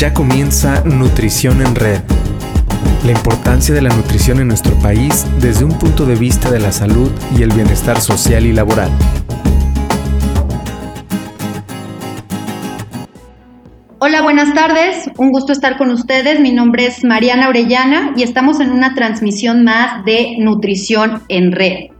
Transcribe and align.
Ya 0.00 0.14
comienza 0.14 0.82
Nutrición 0.86 1.60
en 1.60 1.74
Red. 1.74 2.00
La 3.04 3.10
importancia 3.10 3.74
de 3.74 3.82
la 3.82 3.90
nutrición 3.90 4.40
en 4.40 4.48
nuestro 4.48 4.74
país 4.76 5.26
desde 5.42 5.62
un 5.62 5.78
punto 5.78 6.06
de 6.06 6.14
vista 6.14 6.50
de 6.50 6.58
la 6.58 6.72
salud 6.72 7.10
y 7.36 7.42
el 7.42 7.52
bienestar 7.52 8.00
social 8.00 8.46
y 8.46 8.54
laboral. 8.54 8.90
Hola, 13.98 14.22
buenas 14.22 14.54
tardes. 14.54 15.10
Un 15.18 15.32
gusto 15.32 15.52
estar 15.52 15.76
con 15.76 15.90
ustedes. 15.90 16.40
Mi 16.40 16.50
nombre 16.50 16.86
es 16.86 17.04
Mariana 17.04 17.50
Orellana 17.50 18.14
y 18.16 18.22
estamos 18.22 18.58
en 18.60 18.70
una 18.70 18.94
transmisión 18.94 19.64
más 19.64 20.02
de 20.06 20.36
Nutrición 20.38 21.24
en 21.28 21.52
Red. 21.52 21.99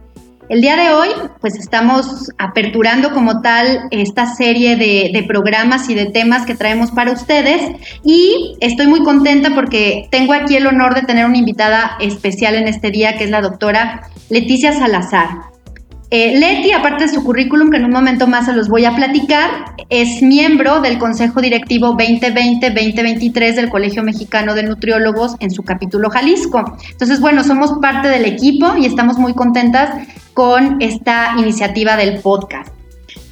El 0.51 0.59
día 0.59 0.75
de 0.75 0.89
hoy, 0.91 1.07
pues 1.39 1.55
estamos 1.55 2.29
aperturando 2.37 3.13
como 3.13 3.41
tal 3.41 3.87
esta 3.89 4.35
serie 4.35 4.75
de, 4.75 5.23
programas 5.25 5.89
y 5.89 5.93
de 5.95 6.07
temas 6.07 6.45
que 6.45 6.55
traemos 6.55 6.91
para 6.91 7.13
ustedes 7.13 7.61
y 8.03 8.57
estoy 8.59 8.87
muy 8.87 9.01
contenta 9.01 9.55
porque 9.55 10.09
tengo 10.11 10.33
aquí 10.33 10.57
el 10.57 10.67
honor 10.67 10.93
de 10.93 11.03
tener 11.03 11.25
una 11.25 11.37
invitada 11.37 11.95
especial 12.01 12.55
en 12.55 12.67
este 12.67 12.91
día 12.91 13.17
que 13.17 13.23
es 13.23 13.29
la 13.29 13.39
doctora 13.39 14.09
Leticia 14.29 14.73
Salazar. 14.73 15.50
Eh, 16.13 16.37
Leti, 16.37 16.73
aparte 16.73 17.05
de 17.05 17.13
su 17.13 17.23
currículum, 17.23 17.69
que 17.69 17.77
en 17.77 17.85
un 17.85 17.91
momento 17.91 18.27
más 18.27 18.45
se 18.45 18.51
los 18.51 18.67
voy 18.67 18.83
a 18.83 18.93
platicar, 18.93 19.49
es 19.87 20.21
miembro 20.21 20.81
del 20.81 20.97
Consejo 20.99 21.39
Directivo 21.39 21.95
2020-2023 21.97 23.55
del 23.55 23.69
Colegio 23.69 24.03
Mexicano 24.03 24.53
de 24.53 24.63
Nutriólogos 24.63 25.37
en 25.39 25.51
su 25.51 25.63
capítulo 25.63 26.09
Jalisco. 26.09 26.77
Entonces, 26.91 27.21
bueno, 27.21 27.45
somos 27.45 27.71
parte 27.81 28.09
del 28.09 28.25
equipo 28.25 28.75
y 28.75 28.87
estamos 28.87 29.17
muy 29.19 29.33
contentas 29.33 30.05
con 30.33 30.81
esta 30.81 31.35
iniciativa 31.37 31.95
del 31.95 32.19
podcast. 32.19 32.80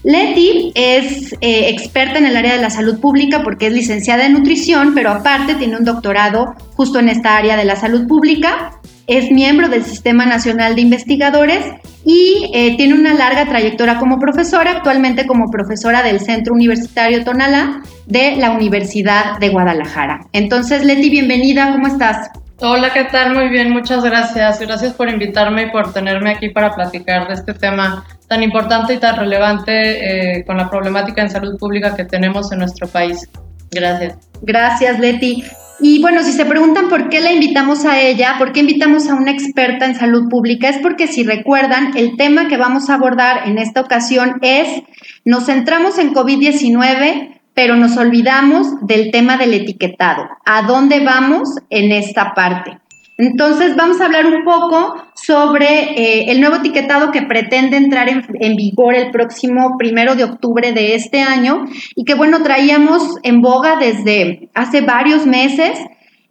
Leti 0.03 0.71
es 0.75 1.33
eh, 1.41 1.69
experta 1.69 2.19
en 2.19 2.25
el 2.25 2.37
área 2.37 2.55
de 2.55 2.61
la 2.61 2.69
salud 2.69 2.99
pública 2.99 3.43
porque 3.43 3.67
es 3.67 3.73
licenciada 3.73 4.25
en 4.25 4.33
nutrición, 4.33 4.93
pero 4.95 5.11
aparte 5.11 5.55
tiene 5.55 5.77
un 5.77 5.83
doctorado 5.83 6.55
justo 6.75 6.99
en 6.99 7.09
esta 7.09 7.35
área 7.35 7.57
de 7.57 7.65
la 7.65 7.75
salud 7.75 8.07
pública. 8.07 8.79
Es 9.07 9.29
miembro 9.31 9.67
del 9.67 9.83
Sistema 9.83 10.25
Nacional 10.25 10.75
de 10.75 10.81
Investigadores 10.81 11.65
y 12.05 12.49
eh, 12.53 12.77
tiene 12.77 12.93
una 12.93 13.13
larga 13.13 13.45
trayectoria 13.47 13.97
como 13.97 14.19
profesora, 14.19 14.71
actualmente 14.71 15.27
como 15.27 15.51
profesora 15.51 16.01
del 16.01 16.21
Centro 16.21 16.53
Universitario 16.53 17.25
Tonalá 17.25 17.81
de 18.05 18.37
la 18.37 18.51
Universidad 18.51 19.37
de 19.39 19.49
Guadalajara. 19.49 20.27
Entonces, 20.31 20.85
Leti, 20.85 21.09
bienvenida, 21.09 21.73
¿cómo 21.73 21.87
estás? 21.87 22.29
Hola, 22.61 22.93
¿qué 22.93 23.05
tal? 23.05 23.33
Muy 23.33 23.49
bien, 23.49 23.71
muchas 23.71 24.03
gracias. 24.03 24.59
Gracias 24.59 24.93
por 24.93 25.09
invitarme 25.09 25.63
y 25.63 25.69
por 25.71 25.91
tenerme 25.91 26.31
aquí 26.31 26.49
para 26.49 26.73
platicar 26.75 27.27
de 27.27 27.33
este 27.33 27.53
tema 27.53 28.05
tan 28.29 28.43
importante 28.43 28.93
y 28.93 28.97
tan 28.97 29.17
relevante 29.17 30.37
eh, 30.37 30.45
con 30.45 30.55
la 30.55 30.69
problemática 30.69 31.21
en 31.21 31.29
salud 31.29 31.57
pública 31.57 31.95
que 31.95 32.05
tenemos 32.05 32.51
en 32.51 32.59
nuestro 32.59 32.87
país. 32.87 33.27
Gracias. 33.71 34.17
Gracias, 34.41 34.99
Leti. 34.99 35.43
Y 35.81 36.01
bueno, 36.01 36.23
si 36.23 36.33
se 36.33 36.45
preguntan 36.45 36.89
por 36.89 37.09
qué 37.09 37.21
la 37.21 37.31
invitamos 37.31 37.85
a 37.85 37.99
ella, 37.99 38.35
por 38.37 38.51
qué 38.51 38.59
invitamos 38.59 39.09
a 39.09 39.15
una 39.15 39.31
experta 39.31 39.85
en 39.85 39.95
salud 39.95 40.29
pública, 40.29 40.69
es 40.69 40.77
porque 40.77 41.07
si 41.07 41.23
recuerdan, 41.23 41.97
el 41.97 42.17
tema 42.17 42.47
que 42.47 42.57
vamos 42.57 42.89
a 42.89 42.95
abordar 42.95 43.47
en 43.47 43.57
esta 43.57 43.81
ocasión 43.81 44.39
es, 44.41 44.83
nos 45.25 45.45
centramos 45.45 45.97
en 45.97 46.13
COVID-19, 46.13 47.39
pero 47.53 47.77
nos 47.77 47.97
olvidamos 47.97 48.67
del 48.81 49.09
tema 49.11 49.37
del 49.37 49.53
etiquetado. 49.53 50.27
¿A 50.45 50.63
dónde 50.63 50.99
vamos 50.99 51.49
en 51.69 51.91
esta 51.93 52.33
parte? 52.33 52.77
Entonces 53.19 53.75
vamos 53.75 53.99
a 53.99 54.05
hablar 54.05 54.25
un 54.25 54.45
poco 54.45 54.95
sobre 55.13 55.65
eh, 55.67 56.31
el 56.31 56.39
nuevo 56.39 56.55
etiquetado 56.55 57.11
que 57.11 57.23
pretende 57.23 57.75
entrar 57.75 58.07
en, 58.07 58.25
en, 58.39 58.55
vigor 58.55 58.95
el 58.95 59.11
próximo 59.11 59.75
primero 59.77 60.15
de 60.15 60.23
octubre 60.23 60.71
de 60.71 60.95
este 60.95 61.21
año 61.21 61.65
y 61.95 62.05
que 62.05 62.15
bueno, 62.15 62.41
traíamos 62.43 63.17
en 63.23 63.41
boga 63.41 63.75
desde 63.75 64.49
hace 64.53 64.79
varios 64.79 65.25
meses 65.25 65.77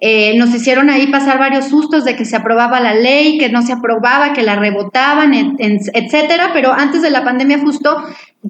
eh, 0.00 0.38
nos 0.38 0.54
hicieron 0.54 0.90
ahí 0.90 1.08
pasar 1.08 1.38
varios 1.38 1.66
sustos 1.66 2.04
de 2.04 2.14
que 2.14 2.24
se 2.24 2.36
aprobaba 2.36 2.78
la 2.78 2.94
ley, 2.94 3.36
que 3.36 3.48
no 3.48 3.62
se 3.62 3.72
aprobaba, 3.72 4.32
que 4.32 4.42
la 4.42 4.54
rebotaban, 4.54 5.34
etcétera, 5.58 6.50
pero 6.52 6.72
antes 6.72 7.02
de 7.02 7.10
la 7.10 7.24
pandemia 7.24 7.58
justo 7.58 7.96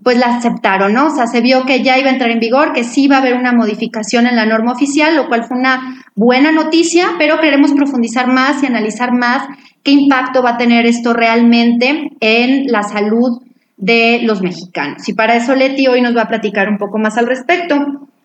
pues 0.02 0.18
la 0.18 0.36
aceptaron, 0.36 0.92
¿no? 0.92 1.06
O 1.06 1.10
sea, 1.10 1.26
se 1.26 1.40
vio 1.40 1.64
que 1.64 1.82
ya 1.82 1.98
iba 1.98 2.10
a 2.10 2.12
entrar 2.12 2.30
en 2.30 2.40
vigor, 2.40 2.72
que 2.74 2.84
sí 2.84 3.04
iba 3.04 3.16
a 3.16 3.20
haber 3.20 3.34
una 3.34 3.52
modificación 3.52 4.26
en 4.26 4.36
la 4.36 4.44
norma 4.44 4.72
oficial, 4.72 5.16
lo 5.16 5.28
cual 5.28 5.44
fue 5.44 5.56
una 5.56 6.04
buena 6.14 6.52
noticia, 6.52 7.12
pero 7.18 7.40
queremos 7.40 7.72
profundizar 7.72 8.26
más 8.28 8.62
y 8.62 8.66
analizar 8.66 9.12
más 9.12 9.48
qué 9.82 9.92
impacto 9.92 10.42
va 10.42 10.50
a 10.50 10.58
tener 10.58 10.84
esto 10.84 11.14
realmente 11.14 12.10
en 12.20 12.66
la 12.66 12.82
salud 12.82 13.40
de 13.78 14.20
los 14.24 14.42
mexicanos. 14.42 15.08
Y 15.08 15.14
para 15.14 15.36
eso 15.36 15.54
Leti 15.54 15.86
hoy 15.86 16.02
nos 16.02 16.14
va 16.14 16.22
a 16.22 16.28
platicar 16.28 16.68
un 16.68 16.76
poco 16.76 16.98
más 16.98 17.16
al 17.16 17.26
respecto. 17.26 17.76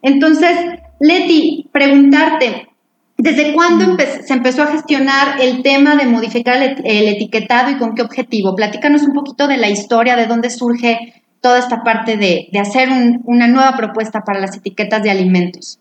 Entonces, 0.02 0.58
Leti, 1.00 1.70
preguntarte, 1.72 2.68
¿Desde 3.18 3.54
cuándo 3.54 3.96
se 4.26 4.34
empezó 4.34 4.64
a 4.64 4.68
gestionar 4.68 5.40
el 5.40 5.62
tema 5.62 5.96
de 5.96 6.06
modificar 6.06 6.62
el, 6.62 7.08
etiquetado 7.08 7.72
y 7.72 7.78
con 7.78 7.94
qué 7.94 8.02
objetivo? 8.02 8.56
Platícanos 8.56 9.04
un 9.04 9.14
poquito 9.14 9.48
de 9.48 9.58
la 9.58 9.70
historia, 9.70 10.16
de 10.16 10.26
dónde 10.26 10.50
surge 10.50 11.22
toda 11.40 11.60
esta 11.60 11.84
parte 11.84 12.18
de, 12.18 12.50
hacer 12.60 12.90
una 13.26 13.48
nueva 13.48 13.78
propuesta 13.78 14.22
para 14.22 14.40
las 14.40 14.58
etiquetas 14.58 15.04
de 15.04 15.12
alimentos. 15.12 15.80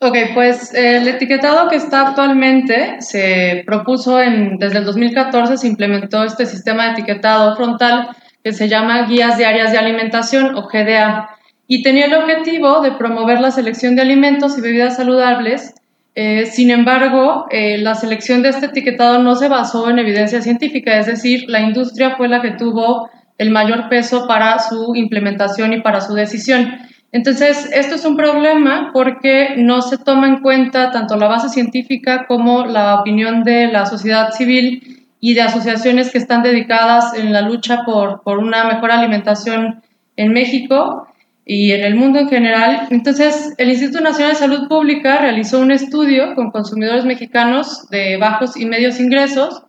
Ok, 0.00 0.16
pues 0.34 0.74
el 0.74 1.08
etiquetado 1.08 1.68
que 1.70 1.76
está 1.76 2.08
actualmente 2.08 2.96
se 3.00 3.62
propuso 3.64 4.20
en, 4.20 4.58
desde 4.58 4.78
el 4.78 4.84
2014, 4.84 5.56
se 5.56 5.68
implementó 5.68 6.24
este 6.24 6.44
sistema 6.44 6.86
de 6.86 6.92
etiquetado 6.92 7.56
frontal 7.56 8.08
que 8.44 8.52
se 8.52 8.68
llama 8.68 9.06
Guías 9.06 9.38
Diarias 9.38 9.72
de 9.72 9.78
Alimentación 9.78 10.54
o 10.54 10.68
GDA 10.68 11.30
y 11.66 11.82
tenía 11.82 12.06
el 12.06 12.14
objetivo 12.14 12.80
de 12.80 12.92
promover 12.92 13.40
la 13.40 13.50
selección 13.50 13.96
de 13.96 14.02
alimentos 14.02 14.58
y 14.58 14.60
bebidas 14.60 14.96
saludables 14.96 15.74
eh, 16.18 16.46
sin 16.46 16.70
embargo, 16.70 17.44
eh, 17.50 17.76
la 17.76 17.94
selección 17.94 18.40
de 18.40 18.48
este 18.48 18.66
etiquetado 18.66 19.18
no 19.18 19.36
se 19.36 19.50
basó 19.50 19.90
en 19.90 19.98
evidencia 19.98 20.40
científica, 20.40 20.98
es 20.98 21.04
decir, 21.04 21.44
la 21.46 21.60
industria 21.60 22.16
fue 22.16 22.26
la 22.26 22.40
que 22.40 22.52
tuvo 22.52 23.10
el 23.36 23.50
mayor 23.50 23.90
peso 23.90 24.26
para 24.26 24.58
su 24.58 24.94
implementación 24.94 25.74
y 25.74 25.82
para 25.82 26.00
su 26.00 26.14
decisión. 26.14 26.72
Entonces, 27.12 27.70
esto 27.70 27.96
es 27.96 28.06
un 28.06 28.16
problema 28.16 28.92
porque 28.94 29.56
no 29.58 29.82
se 29.82 29.98
toma 29.98 30.26
en 30.26 30.40
cuenta 30.40 30.90
tanto 30.90 31.16
la 31.16 31.28
base 31.28 31.50
científica 31.50 32.24
como 32.26 32.64
la 32.64 32.94
opinión 32.94 33.44
de 33.44 33.66
la 33.66 33.84
sociedad 33.84 34.30
civil 34.30 35.06
y 35.20 35.34
de 35.34 35.42
asociaciones 35.42 36.10
que 36.10 36.16
están 36.16 36.42
dedicadas 36.42 37.12
en 37.12 37.30
la 37.30 37.42
lucha 37.42 37.84
por, 37.84 38.22
por 38.22 38.38
una 38.38 38.64
mejor 38.64 38.90
alimentación 38.90 39.82
en 40.16 40.32
México 40.32 41.08
y 41.48 41.70
en 41.70 41.84
el 41.84 41.94
mundo 41.94 42.18
en 42.18 42.28
general. 42.28 42.88
Entonces, 42.90 43.54
el 43.56 43.70
Instituto 43.70 44.02
Nacional 44.02 44.32
de 44.32 44.38
Salud 44.38 44.68
Pública 44.68 45.18
realizó 45.18 45.60
un 45.60 45.70
estudio 45.70 46.34
con 46.34 46.50
consumidores 46.50 47.04
mexicanos 47.04 47.88
de 47.88 48.16
bajos 48.16 48.56
y 48.56 48.66
medios 48.66 48.98
ingresos 48.98 49.62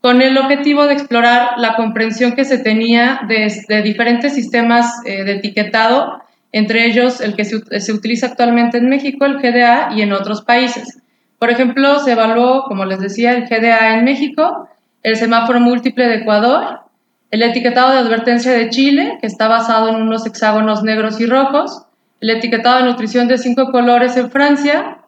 con 0.00 0.22
el 0.22 0.38
objetivo 0.38 0.86
de 0.86 0.92
explorar 0.92 1.58
la 1.58 1.74
comprensión 1.74 2.32
que 2.32 2.44
se 2.44 2.58
tenía 2.58 3.22
de, 3.26 3.82
diferentes 3.82 4.34
sistemas 4.34 5.00
eh, 5.06 5.24
de 5.24 5.32
etiquetado, 5.32 6.22
entre 6.52 6.86
ellos 6.86 7.20
el 7.20 7.34
que 7.34 7.44
se, 7.44 7.80
se 7.80 7.92
utiliza 7.92 8.26
actualmente 8.26 8.78
en 8.78 8.88
México, 8.88 9.24
el 9.24 9.38
GDA, 9.38 9.92
y 9.96 10.02
en 10.02 10.12
otros 10.12 10.42
países. 10.42 11.00
Por 11.40 11.50
ejemplo, 11.50 11.98
se 11.98 12.12
evaluó, 12.12 12.64
como 12.64 12.84
les 12.84 13.00
decía, 13.00 13.32
el 13.32 13.48
GDA 13.48 13.98
en 13.98 14.04
México, 14.04 14.68
el 15.02 15.16
semáforo 15.16 15.58
múltiple 15.58 16.06
de 16.06 16.16
Ecuador, 16.16 16.83
el 17.34 17.42
etiquetado 17.42 17.90
de 17.90 17.98
advertencia 17.98 18.52
de 18.52 18.70
Chile, 18.70 19.18
que 19.20 19.26
está 19.26 19.48
basado 19.48 19.88
en 19.88 19.96
unos 19.96 20.24
hexágonos 20.24 20.84
negros 20.84 21.18
y 21.18 21.26
rojos, 21.26 21.82
el 22.20 22.30
etiquetado 22.30 22.78
de 22.78 22.84
nutrición 22.84 23.26
de 23.26 23.38
cinco 23.38 23.72
colores 23.72 24.16
en 24.16 24.30
Francia, 24.30 24.98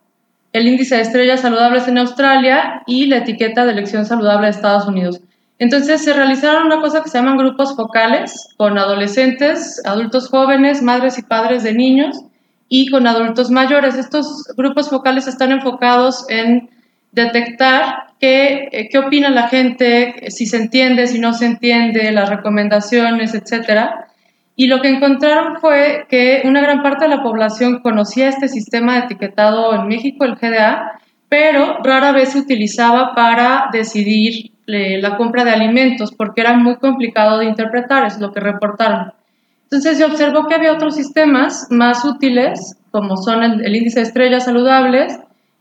el 0.52 0.66
índice 0.66 0.96
de 0.96 1.02
estrellas 1.02 1.42
saludables 1.42 1.86
en 1.86 1.98
Australia 1.98 2.82
y 2.84 3.06
la 3.06 3.18
etiqueta 3.18 3.64
de 3.64 3.70
elección 3.70 4.04
saludable 4.04 4.46
de 4.48 4.50
Estados 4.50 4.88
Unidos. 4.88 5.20
Entonces 5.60 6.02
se 6.02 6.14
realizaron 6.14 6.66
una 6.66 6.80
cosa 6.80 7.00
que 7.00 7.10
se 7.10 7.16
llaman 7.16 7.36
grupos 7.38 7.76
focales 7.76 8.48
con 8.56 8.76
adolescentes, 8.76 9.80
adultos 9.84 10.28
jóvenes, 10.28 10.82
madres 10.82 11.18
y 11.18 11.22
padres 11.22 11.62
de 11.62 11.74
niños 11.74 12.16
y 12.68 12.90
con 12.90 13.06
adultos 13.06 13.52
mayores. 13.52 13.94
Estos 13.94 14.42
grupos 14.56 14.90
focales 14.90 15.28
están 15.28 15.52
enfocados 15.52 16.26
en 16.28 16.70
detectar 17.16 18.08
qué, 18.20 18.68
eh, 18.70 18.88
qué 18.90 18.98
opina 18.98 19.30
la 19.30 19.48
gente, 19.48 20.30
si 20.30 20.46
se 20.46 20.58
entiende, 20.58 21.06
si 21.06 21.18
no 21.18 21.32
se 21.32 21.46
entiende, 21.46 22.12
las 22.12 22.28
recomendaciones, 22.28 23.34
etcétera. 23.34 24.08
Y 24.54 24.68
lo 24.68 24.80
que 24.80 24.90
encontraron 24.90 25.58
fue 25.60 26.06
que 26.08 26.42
una 26.44 26.60
gran 26.60 26.82
parte 26.82 27.06
de 27.06 27.16
la 27.16 27.22
población 27.22 27.80
conocía 27.80 28.28
este 28.28 28.48
sistema 28.48 28.94
de 28.94 29.00
etiquetado 29.06 29.74
en 29.74 29.88
México, 29.88 30.24
el 30.24 30.36
GDA, 30.36 31.00
pero 31.28 31.78
rara 31.82 32.12
vez 32.12 32.32
se 32.32 32.38
utilizaba 32.38 33.14
para 33.14 33.68
decidir 33.72 34.52
eh, 34.66 35.00
la 35.00 35.16
compra 35.16 35.44
de 35.44 35.52
alimentos 35.52 36.12
porque 36.16 36.42
era 36.42 36.54
muy 36.56 36.76
complicado 36.76 37.38
de 37.38 37.46
interpretar, 37.46 38.06
es 38.06 38.20
lo 38.20 38.32
que 38.32 38.40
reportaron. 38.40 39.12
Entonces 39.64 39.98
se 39.98 40.04
observó 40.04 40.46
que 40.46 40.54
había 40.54 40.72
otros 40.72 40.94
sistemas 40.94 41.66
más 41.70 42.04
útiles, 42.04 42.76
como 42.90 43.16
son 43.16 43.42
el 43.42 43.74
índice 43.74 44.00
de 44.00 44.06
estrellas 44.06 44.44
saludables, 44.44 45.18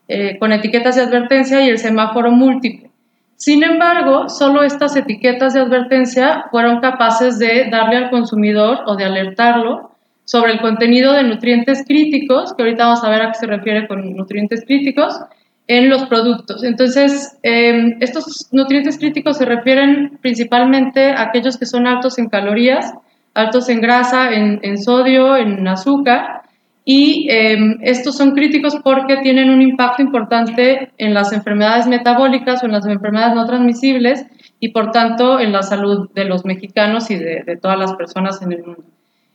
eh, 0.07 0.37
con 0.39 0.51
etiquetas 0.51 0.95
de 0.95 1.03
advertencia 1.03 1.63
y 1.63 1.69
el 1.69 1.77
semáforo 1.77 2.31
múltiple. 2.31 2.89
Sin 3.35 3.63
embargo, 3.63 4.29
solo 4.29 4.63
estas 4.63 4.95
etiquetas 4.95 5.53
de 5.53 5.61
advertencia 5.61 6.45
fueron 6.51 6.79
capaces 6.79 7.37
de 7.37 7.67
darle 7.69 7.97
al 7.97 8.09
consumidor 8.09 8.79
o 8.85 8.95
de 8.95 9.05
alertarlo 9.05 9.91
sobre 10.23 10.53
el 10.53 10.61
contenido 10.61 11.13
de 11.13 11.23
nutrientes 11.23 11.83
críticos, 11.85 12.53
que 12.53 12.63
ahorita 12.63 12.85
vamos 12.85 13.03
a 13.03 13.09
ver 13.09 13.21
a 13.21 13.31
qué 13.31 13.39
se 13.39 13.45
refiere 13.45 13.87
con 13.87 14.15
nutrientes 14.15 14.63
críticos, 14.65 15.19
en 15.67 15.89
los 15.89 16.05
productos. 16.05 16.63
Entonces, 16.63 17.37
em, 17.43 17.97
estos 17.99 18.47
nutrientes 18.51 18.97
críticos 18.97 19.37
se 19.37 19.45
refieren 19.45 20.17
principalmente 20.21 21.11
a 21.11 21.23
aquellos 21.23 21.57
que 21.57 21.65
son 21.65 21.87
altos 21.87 22.19
en 22.19 22.29
calorías, 22.29 22.93
altos 23.33 23.67
en 23.69 23.81
grasa, 23.81 24.31
en, 24.33 24.77
sodio, 24.77 25.35
en 25.35 25.67
azúcar, 25.67 26.43
y 26.87 27.27
em, 27.31 27.79
estos 27.81 28.15
son 28.15 28.31
críticos 28.31 28.77
porque 28.83 29.17
tienen 29.17 29.49
un 29.49 29.61
impacto 29.61 30.03
importante 30.03 30.91
en 30.99 31.15
las 31.15 31.33
enfermedades 31.33 31.87
metabólicas 31.87 32.61
o 32.61 32.67
en 32.67 32.73
las 32.73 32.85
enfermedades 32.85 33.33
no 33.33 33.45
transmisibles 33.47 34.25
y 34.59 34.69
por 34.69 34.91
tanto 34.91 35.39
en 35.39 35.51
la 35.51 35.63
salud 35.63 36.09
de 36.13 36.25
los 36.25 36.45
mexicanos 36.45 37.09
y 37.09 37.15
de, 37.17 37.57
todas 37.59 37.79
las 37.79 37.93
personas 37.95 38.39
en 38.43 38.51
el 38.51 38.63
mundo. 38.63 38.83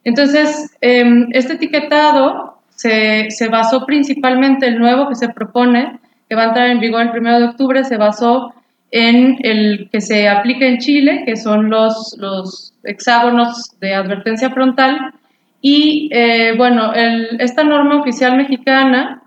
Entonces, 0.04 0.70
em, 0.80 1.26
este 1.32 1.54
etiquetado 1.54 2.60
se, 2.70 3.30
se 3.30 3.48
basó 3.48 3.84
principalmente, 3.84 4.68
el 4.68 4.78
nuevo 4.78 5.08
que 5.08 5.16
se 5.16 5.28
propone, 5.28 5.98
que 6.28 6.36
va 6.36 6.44
a 6.44 6.46
entrar 6.46 6.70
en 6.70 6.78
vigor 6.78 7.02
el 7.02 7.10
1 7.10 7.40
de 7.40 7.44
octubre, 7.46 7.82
se 7.82 7.96
basó 7.96 8.54
en 8.92 9.38
el 9.42 9.88
que 9.90 10.00
se 10.00 10.28
aplica 10.28 10.66
en 10.66 10.78
Chile, 10.78 11.22
que 11.26 11.36
son 11.36 11.68
los, 11.68 12.16
los 12.18 12.74
hexágonos 12.84 13.78
de 13.80 13.94
advertencia 13.94 14.50
frontal. 14.50 15.14
Y 15.60 16.08
eh, 16.12 16.54
bueno, 16.56 16.92
esta 16.94 17.64
norma 17.64 18.00
oficial 18.00 18.36
mexicana 18.36 19.22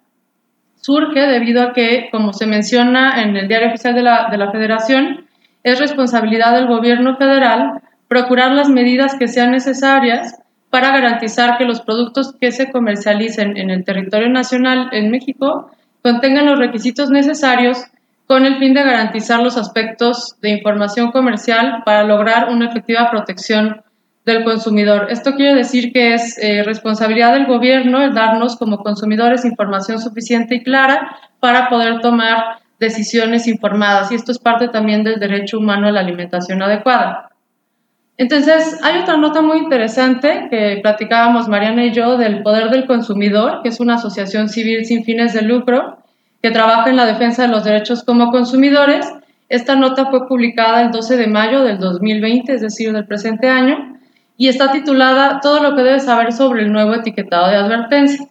surge 0.82 1.22
debido 1.22 1.62
a 1.62 1.74
que, 1.74 2.10
como 2.12 2.34
se 2.34 2.48
menciona 2.48 3.22
en 3.22 3.38
el 3.38 3.48
diario 3.48 3.70
oficial 3.70 3.96
de 3.96 4.02
la, 4.02 4.30
de 4.30 4.38
la 4.38 4.52
Federación, 4.52 5.26
es 5.64 5.80
responsabilidad 5.80 6.56
del 6.56 6.68
gobierno 6.68 7.16
federal 7.18 7.82
procurar 8.08 8.52
las 8.52 8.70
medidas 8.70 9.16
que 9.16 9.28
sean 9.28 9.52
necesarias 9.52 10.40
para 10.70 10.92
garantizar 10.92 11.58
que 11.58 11.66
los 11.66 11.82
productos 11.82 12.36
que 12.40 12.52
se 12.52 12.72
comercialicen 12.72 13.58
en 13.58 13.70
el 13.70 13.86
territorio 13.86 14.30
nacional 14.30 14.90
en 14.92 15.12
México 15.12 15.72
contengan 16.02 16.48
los 16.48 16.60
requisitos 16.60 17.10
necesarios 17.10 17.86
con 18.28 18.46
el 18.46 18.58
fin 18.58 18.74
de 18.74 18.84
garantizar 18.84 19.42
los 19.42 19.58
aspectos 19.58 20.36
de 20.42 20.50
información 20.50 21.12
comercial 21.12 21.84
para 21.86 22.04
lograr 22.04 22.50
una 22.50 22.70
efectiva 22.70 23.10
protección 23.12 23.84
del 24.26 24.44
consumidor. 24.44 25.08
Esto 25.10 25.34
quiere 25.36 25.56
decir 25.56 25.92
que 25.92 26.14
es 26.14 26.38
eh, 26.38 26.64
responsabilidad 26.64 27.34
del 27.34 27.46
gobierno 27.46 28.02
el 28.02 28.14
darnos 28.14 28.56
como 28.56 28.78
consumidores 28.78 29.44
información 29.46 30.00
suficiente 30.00 30.56
y 30.56 30.64
clara 30.64 31.18
para 31.40 31.70
poder 31.70 32.00
tomar 32.00 32.60
decisiones 32.80 33.48
informadas. 33.48 34.12
Y 34.12 34.16
esto 34.16 34.32
es 34.32 34.40
parte 34.40 34.70
también 34.70 35.04
del 35.04 35.20
derecho 35.20 35.60
humano 35.60 35.88
a 35.88 35.92
la 35.92 36.00
alimentación 36.00 36.62
adecuada. 36.62 37.30
Entonces, 38.18 38.80
hay 38.84 39.02
otra 39.02 39.18
nota 39.18 39.42
muy 39.42 39.58
interesante 39.58 40.48
que 40.50 40.80
platicábamos 40.82 41.48
Mariana 41.48 41.86
y 41.86 41.92
yo 41.92 42.18
del 42.18 42.44
Poder 42.44 42.70
del 42.70 42.86
Consumidor, 42.86 43.62
que 43.64 43.70
es 43.70 43.80
una 43.80 43.96
asociación 43.96 44.50
civil 44.50 44.86
sin 44.86 45.04
fines 45.04 45.34
de 45.34 45.42
lucro 45.42 45.98
que 46.42 46.52
trabaja 46.52 46.90
en 46.90 46.98
la 46.98 47.06
defensa 47.06 47.42
de 47.44 47.48
los 47.48 47.64
derechos 47.64 48.04
como 48.04 48.32
consumidores. 48.32 49.12
Esta 49.50 49.76
nota 49.76 50.08
fue 50.08 50.28
publicada 50.28 50.82
el 50.82 50.92
12 50.92 51.18
de 51.18 51.28
mayo 51.28 51.64
del 51.64 51.80
2020, 51.80 52.54
es 52.54 52.62
decir, 52.62 52.94
del 52.94 53.08
presente 53.08 53.50
año, 53.50 53.93
y 54.38 54.48
está 54.48 54.72
titulada 54.72 55.40
Todo 55.42 55.62
lo 55.62 55.76
que 55.76 55.84
debes 55.84 56.06
saber 56.06 56.34
sobre 56.34 56.64
el 56.64 56.72
nuevo 56.72 56.94
etiquetado 56.94 57.50
de 57.50 57.56
advertencia. 57.56 58.28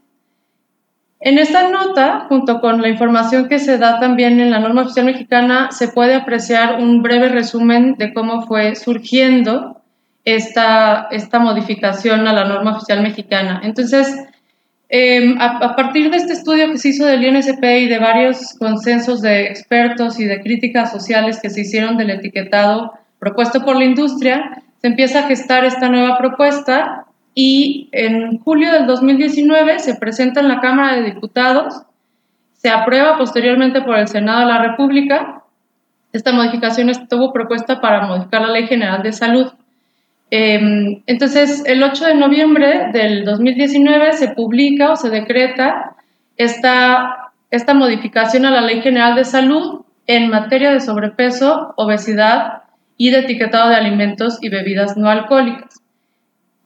En 1.20 1.38
esta 1.38 1.69
nota, 1.69 2.26
junto 2.28 2.60
con 2.60 2.82
la 2.82 2.88
información 2.88 3.49
que 3.49 3.60
se 3.60 3.78
da 3.78 4.00
también 4.00 4.40
en 4.40 4.50
la 4.50 4.58
norma 4.58 4.82
oficial 4.82 5.06
mexicana, 5.06 5.70
se 5.70 5.88
puede 5.88 6.14
apreciar 6.14 6.81
un 6.81 7.02
breve 7.02 7.28
resumen 7.28 7.94
de 7.96 8.12
cómo 8.12 8.46
fue 8.46 8.75
surgiendo 8.75 9.81
esta, 10.25 11.08
esta 11.12 11.38
modificación 11.38 12.26
a 12.26 12.32
la 12.32 12.44
norma 12.44 12.76
oficial 12.76 13.02
mexicana. 13.02 13.60
Entonces, 13.62 14.16
Em, 14.94 15.40
a, 15.40 15.75
partir 15.75 16.10
de 16.10 16.19
este 16.19 16.34
estudio 16.34 16.70
que 16.70 16.76
se 16.76 16.90
hizo 16.90 17.06
del 17.06 17.25
INSP 17.25 17.64
y 17.64 17.88
de 17.88 17.99
varios 17.99 18.52
consensos 18.58 19.22
de 19.22 19.46
expertos 19.46 20.20
y 20.20 20.26
de 20.26 20.43
críticas 20.43 20.93
sociales 20.93 21.40
que 21.40 21.49
se 21.49 21.62
hicieron 21.62 21.96
del 21.96 22.10
etiquetado 22.10 22.93
propuesto 23.19 23.64
por 23.64 23.76
la 23.78 23.87
industria, 23.87 24.62
se 24.82 24.88
empieza 24.88 25.20
a 25.20 25.29
gestar 25.29 25.64
esta 25.64 25.88
nueva 25.88 26.19
propuesta 26.19 27.06
y 27.34 27.88
en 27.93 28.38
julio 28.38 28.73
del 28.73 28.87
2019 28.87 29.79
se 29.79 29.94
presenta 29.94 30.40
en 30.40 30.49
la 30.49 30.61
Cámara 30.61 30.96
de 30.96 31.05
Diputados, 31.05 31.82
se 32.55 32.69
aprueba 32.69 33.17
posteriormente 33.17 33.81
por 33.82 33.96
el 33.96 34.08
Senado 34.08 34.40
de 34.40 34.46
la 34.46 34.58
República. 34.58 35.44
Esta 36.12 36.32
modificación 36.32 36.90
estuvo 36.90 37.32
propuesta 37.32 37.81
para 37.81 38.06
modificar 38.06 38.43
la 38.43 38.49
Ley 38.49 38.67
General 38.67 39.02
de 39.02 39.12
Salud. 39.12 39.52
Em, 40.31 41.02
entonces, 41.06 41.62
el 41.64 41.82
8 41.82 42.05
de 42.06 42.14
noviembre 42.14 42.88
del 42.93 43.25
2019 43.25 44.14
se 44.14 44.28
publica 44.28 44.90
o 44.90 44.96
se 44.96 45.11
decreta 45.11 45.94
esta, 46.37 47.32
esta 47.52 47.73
modificación 47.73 48.46
a 48.46 48.50
la 48.50 48.62
Ley 48.62 48.82
General 48.82 49.14
de 49.14 49.25
Salud 49.25 49.82
en 50.08 50.28
materia 50.28 50.73
de 50.73 50.81
sobrepeso, 50.81 51.73
obesidad 51.76 52.62
y 53.02 53.10
de 53.10 53.19
etiquetado 53.19 53.69
de 53.69 53.75
alimentos 53.75 54.38
y 54.40 54.49
bebidas 54.49 54.96
no 54.96 55.10
alcohólicas. 55.10 55.82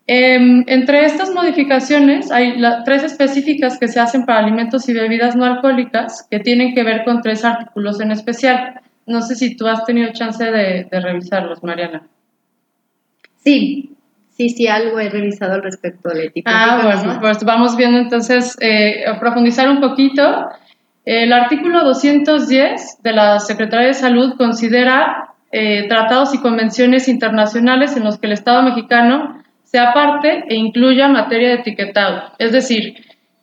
Em, 0.06 0.64
entre 0.66 1.06
estas 1.06 1.30
modificaciones 1.30 2.30
hay 2.30 2.60
tres 2.84 3.04
específicas 3.04 3.78
que 3.78 3.88
se 3.88 3.98
hacen 3.98 4.26
para 4.26 4.40
alimentos 4.40 4.86
y 4.90 4.92
bebidas 4.92 5.34
no 5.34 5.46
alcohólicas 5.46 6.28
que 6.30 6.38
tienen 6.40 6.74
que 6.74 6.82
ver 6.82 7.04
con 7.06 7.22
tres 7.22 7.42
artículos 7.42 8.02
en 8.02 8.10
especial. 8.10 8.82
No 9.06 9.22
sé 9.22 9.34
si 9.34 9.56
tú 9.56 9.66
has 9.66 9.86
tenido 9.86 10.12
chance 10.12 10.44
de 10.44 11.00
revisarlos, 11.00 11.62
Mariana. 11.62 12.02
Sí, 13.42 13.96
sí, 14.36 14.50
sí, 14.50 14.68
algo 14.68 15.00
he 15.00 15.08
revisado 15.08 15.54
al 15.54 15.62
respecto 15.62 16.10
de 16.10 16.14
la 16.16 16.24
ética. 16.24 16.50
Ah, 16.52 16.80
bueno, 16.82 17.18
pues 17.18 17.42
vamos 17.44 17.78
viendo 17.78 17.96
entonces, 17.96 18.58
eh, 18.60 19.06
profundizar 19.18 19.70
un 19.70 19.80
poquito. 19.80 20.50
El 21.06 21.32
artículo 21.32 21.82
210 21.82 22.98
de 23.02 23.12
la 23.14 23.40
Secretaría 23.40 23.86
de 23.86 23.94
Salud 23.94 24.34
considera 24.36 25.32
eh, 25.52 25.88
tratados 25.88 26.34
y 26.34 26.38
convenciones 26.38 27.08
internacionales 27.08 27.96
en 27.96 28.04
los 28.04 28.18
que 28.18 28.26
el 28.26 28.32
Estado 28.32 28.62
mexicano 28.62 29.42
sea 29.64 29.92
parte 29.92 30.44
e 30.48 30.54
incluya 30.54 31.08
materia 31.08 31.48
de 31.48 31.54
etiquetado. 31.56 32.32
Es 32.38 32.52
decir, 32.52 32.94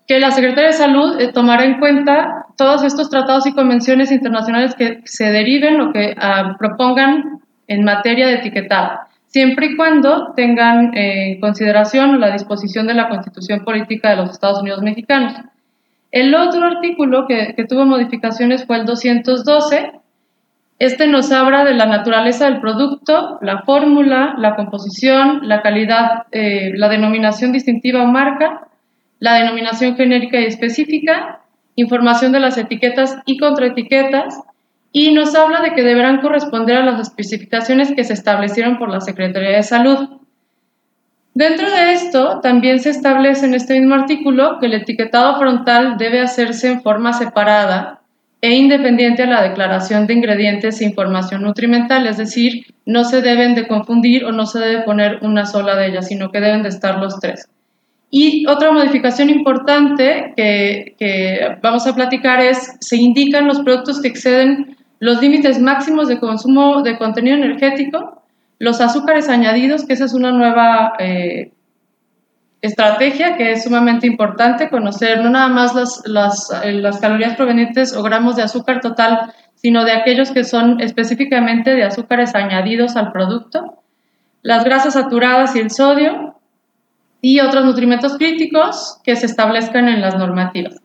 que 0.07 0.19
la 0.19 0.31
Secretaría 0.31 0.71
de 0.71 0.73
Salud 0.73 1.19
eh, 1.19 1.31
tomará 1.33 1.65
en 1.65 1.79
cuenta 1.79 2.45
todos 2.57 2.83
estos 2.83 3.09
tratados 3.09 3.47
y 3.47 3.53
convenciones 3.53 4.11
internacionales 4.11 4.75
que 4.75 5.01
se 5.05 5.31
deriven 5.31 5.81
o 5.81 5.91
que 5.91 6.15
ah, 6.17 6.55
propongan 6.59 7.41
en 7.67 7.83
materia 7.83 8.27
de 8.27 8.35
etiquetado 8.35 8.99
siempre 9.33 9.65
y 9.65 9.75
cuando 9.75 10.31
tengan 10.35 10.95
en 10.95 11.39
consideración 11.39 12.19
la 12.19 12.31
disposición 12.31 12.85
de 12.85 12.93
la 12.93 13.09
Constitución 13.09 13.65
Política 13.65 14.11
de 14.11 14.17
los 14.17 14.29
Estados 14.29 14.61
Unidos 14.61 14.83
Mexicanos. 14.83 15.33
El 16.11 16.35
otro 16.35 16.63
artículo 16.63 17.25
que, 17.27 17.55
tuvo 17.67 17.85
modificaciones 17.85 18.65
fue 18.65 18.77
el 18.77 18.85
212. 18.85 19.91
Este 20.83 21.07
nos 21.07 21.31
habla 21.31 21.63
de 21.63 21.75
la 21.75 21.85
naturaleza 21.85 22.43
del 22.43 22.59
producto, 22.59 23.39
la 23.41 23.61
fórmula, 23.61 24.35
la 24.37 24.57
composición, 24.57 25.47
la 25.47 25.61
calidad, 25.61 26.23
eh, 26.33 26.73
la 26.75 26.89
denominación 26.89 27.53
distintiva 27.53 28.03
o 28.03 28.07
marca, 28.07 28.67
la 29.19 29.35
denominación 29.35 29.95
genérica 29.95 30.41
y 30.41 30.43
específica, 30.43 31.39
información 31.77 32.33
de 32.33 32.41
las 32.41 32.57
etiquetas 32.57 33.15
y 33.25 33.37
contraetiquetas, 33.37 34.41
y 34.91 35.13
nos 35.13 35.33
habla 35.35 35.61
de 35.61 35.73
que 35.73 35.83
deberán 35.83 36.19
corresponder 36.19 36.75
a 36.75 36.83
las 36.83 36.99
especificaciones 36.99 37.93
que 37.95 38.03
se 38.03 38.11
establecieron 38.11 38.77
por 38.77 38.89
la 38.89 38.99
Secretaría 38.99 39.55
de 39.55 39.63
Salud. 39.63 40.19
Dentro 41.33 41.71
de 41.71 41.93
esto, 41.93 42.41
también 42.41 42.81
se 42.81 42.89
establece 42.89 43.45
en 43.45 43.53
este 43.53 43.79
mismo 43.79 43.95
artículo 43.95 44.59
que 44.59 44.65
el 44.65 44.73
etiquetado 44.73 45.37
frontal 45.37 45.97
debe 45.97 46.19
hacerse 46.19 46.69
en 46.69 46.81
forma 46.81 47.13
separada 47.13 48.02
e 48.43 48.55
independiente 48.55 49.23
a 49.23 49.27
la 49.27 49.41
declaración 49.41 50.05
de 50.05 50.15
ingredientes 50.15 50.81
e 50.81 50.83
información 50.83 51.43
nutrimental, 51.43 52.05
es 52.07 52.17
decir, 52.17 52.65
no 52.85 53.05
se 53.05 53.21
deben 53.21 53.55
de 53.55 53.69
confundir 53.69 54.25
o 54.25 54.33
no 54.33 54.45
se 54.45 54.59
debe 54.59 54.81
poner 54.83 55.19
una 55.21 55.45
sola 55.45 55.77
de 55.77 55.87
ellas, 55.87 56.09
sino 56.09 56.29
que 56.29 56.41
deben 56.41 56.61
de 56.61 56.67
estar 56.67 56.99
los 56.99 57.21
tres. 57.21 57.47
Y 58.09 58.45
otra 58.47 58.73
modificación 58.73 59.29
importante 59.29 60.33
que, 60.35 61.57
vamos 61.61 61.87
a 61.87 61.95
platicar 61.95 62.41
es, 62.41 62.75
se 62.81 62.97
indican 62.97 63.47
los 63.47 63.61
productos 63.61 64.01
que 64.01 64.09
exceden 64.09 64.75
los 64.99 65.21
límites 65.21 65.57
máximos 65.61 66.09
de 66.09 66.19
consumo 66.19 66.81
de 66.81 66.97
contenido 66.97 67.37
energético, 67.37 68.23
los 68.59 68.81
azúcares 68.81 69.29
añadidos, 69.29 69.85
que 69.85 69.93
esa 69.93 70.03
es 70.03 70.13
una 70.13 70.33
nueva 70.33 70.95
eh, 70.99 71.53
estrategia 72.63 73.35
que 73.35 73.51
es 73.51 73.63
sumamente 73.65 74.07
importante 74.07 74.69
conocer, 74.69 75.21
no 75.21 75.29
nada 75.29 75.49
más 75.49 75.75
las, 75.75 76.01
las, 76.05 76.49
eh, 76.63 76.71
las 76.71 76.97
calorías 76.99 77.35
provenientes 77.35 77.93
o 77.93 78.01
gramos 78.01 78.37
de 78.37 78.43
azúcar 78.43 78.79
total, 78.79 79.33
sino 79.55 79.83
de 79.83 79.91
aquellos 79.91 80.31
que 80.31 80.45
son 80.45 80.79
específicamente 80.79 81.75
de 81.75 81.83
azúcares 81.83 82.33
añadidos 82.35 82.95
al 82.95 83.11
producto, 83.11 83.83
las 84.41 84.63
grasas 84.63 84.93
saturadas 84.93 85.55
y 85.57 85.59
el 85.59 85.71
sodio, 85.71 86.39
y 87.19 87.41
otros 87.41 87.65
nutrimentos 87.65 88.17
críticos 88.17 88.99
que 89.03 89.17
se 89.17 89.25
establezcan 89.25 89.89
en 89.89 90.01
las 90.01 90.17
normativas. 90.17 90.75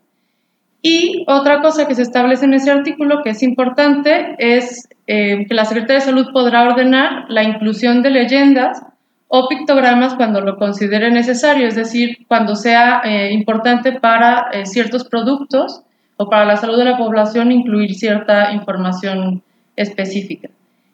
Y 0.82 1.24
otra 1.28 1.60
cosa 1.60 1.86
que 1.86 1.94
se 1.94 2.02
establece 2.02 2.44
en 2.44 2.54
ese 2.54 2.70
artículo 2.72 3.22
que 3.22 3.30
es 3.30 3.42
importante 3.42 4.34
es 4.38 4.88
eh, 5.06 5.46
que 5.46 5.54
la 5.54 5.64
Secretaría 5.64 5.96
de 5.96 6.06
Salud 6.06 6.26
podrá 6.32 6.62
ordenar 6.62 7.24
la 7.28 7.44
inclusión 7.44 8.02
de 8.02 8.10
leyendas 8.10 8.82
o 9.28 9.46
pictogramas 9.46 10.14
cuando 10.14 10.40
lo 10.40 10.56
considere 10.56 11.10
necesario, 11.10 11.68
es 11.68 11.76
decir, 11.76 12.26
cuando 12.26 12.56
sea 12.56 13.02
eh, 13.04 13.30
importante 13.32 13.92
para 13.92 14.48
eh, 14.52 14.64
ciertos 14.64 15.04
productos 15.04 15.82
o 16.16 16.28
para 16.28 16.46
la 16.46 16.56
salud 16.56 16.78
de 16.78 16.86
la 16.86 16.96
población 16.96 17.52
incluir 17.52 17.94
cierta 17.94 18.52
información 18.52 19.42
específica. 19.76 20.48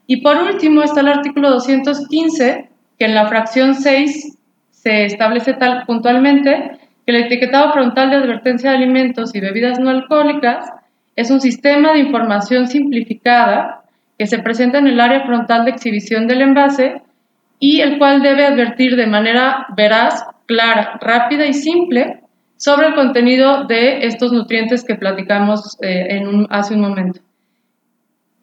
Y 0.07 0.19
por 0.21 0.37
último 0.37 0.83
está 0.83 1.01
el 1.01 1.09
artículo 1.09 1.51
215, 1.51 2.69
que 2.99 3.05
en 3.05 3.15
la 3.15 3.29
fracción 3.29 3.75
6 3.75 4.37
se 4.71 5.05
establece 5.07 5.55
tal 5.55 5.85
puntualmente 5.87 6.79
que 7.07 7.13
el 7.13 7.25
etiquetado 7.25 7.73
frontal 7.73 8.11
de 8.11 8.17
advertencia 8.17 8.71
de 8.71 8.77
alimentos 8.77 9.35
y 9.35 9.41
bebidas 9.41 9.79
no 9.79 9.91
alcohólicas 9.91 10.71
es 11.17 11.31
un 11.31 11.41
sistema 11.41 11.93
de 11.93 12.01
información 12.01 12.67
simplificada 12.67 13.85
que 14.19 14.27
se 14.27 14.41
presenta 14.41 14.79
en 14.79 14.89
el 14.89 15.01
área 15.01 15.25
frontal 15.25 15.65
de 15.65 15.71
exhibición 15.71 16.27
del 16.27 16.43
envase 16.43 17.03
y 17.67 17.81
el 17.81 17.97
cual 17.97 18.21
debe 18.21 18.45
advertir 18.45 18.95
de 18.95 19.07
manera 19.07 19.69
veraz, 19.75 20.23
clara, 20.45 20.99
rápida 21.01 21.47
y 21.47 21.55
simple 21.55 22.21
sobre 22.59 22.89
el 22.89 22.95
contenido 22.95 23.65
de 23.65 24.05
estos 24.05 24.33
nutrientes 24.33 24.85
que 24.85 24.97
platicamos 24.97 25.79
eh, 25.81 26.23
hace 26.51 26.75
un 26.75 26.83
momento. 26.83 27.21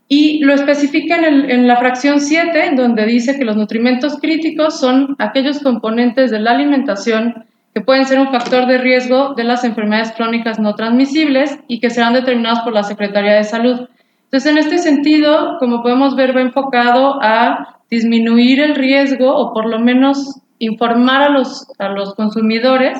Y 0.07 0.39
lo 0.43 0.55
especifica 0.55 1.17
en, 1.17 1.51
en 1.51 1.67
la 1.67 1.77
fracción 1.77 2.19
7, 2.19 2.65
en 2.65 2.75
donde 2.75 3.05
dice 3.05 3.37
que 3.37 3.45
los 3.45 3.55
nutrimentos 3.55 4.17
críticos 4.19 4.79
son 4.79 5.15
aquellos 5.19 5.59
componentes 5.59 6.31
de 6.31 6.39
la 6.39 6.53
alimentación 6.53 7.45
que 7.75 7.81
pueden 7.81 8.07
ser 8.07 8.19
un 8.19 8.31
factor 8.31 8.65
de 8.65 8.79
riesgo 8.79 9.35
de 9.35 9.43
las 9.43 9.63
enfermedades 9.63 10.13
crónicas 10.13 10.57
no 10.57 10.73
transmisibles 10.73 11.59
y 11.67 11.79
que 11.79 11.91
serán 11.91 12.13
determinados 12.13 12.61
por 12.61 12.73
la 12.73 12.81
Secretaría 12.81 13.35
de 13.35 13.43
Salud. 13.43 13.87
Entonces, 14.23 14.51
en 14.51 14.57
este 14.57 14.79
sentido, 14.79 15.57
como 15.59 15.83
podemos 15.83 16.15
ver, 16.15 16.35
va 16.35 16.41
enfocado 16.41 17.19
a 17.21 17.80
disminuir 17.91 18.61
el 18.61 18.75
riesgo 18.75 19.35
o 19.35 19.53
por 19.53 19.69
lo 19.69 19.79
menos 19.79 20.41
informar 20.57 21.21
a 21.23 21.29
los, 21.29 21.67
a 21.77 21.89
los 21.89 22.15
consumidores 22.15 22.97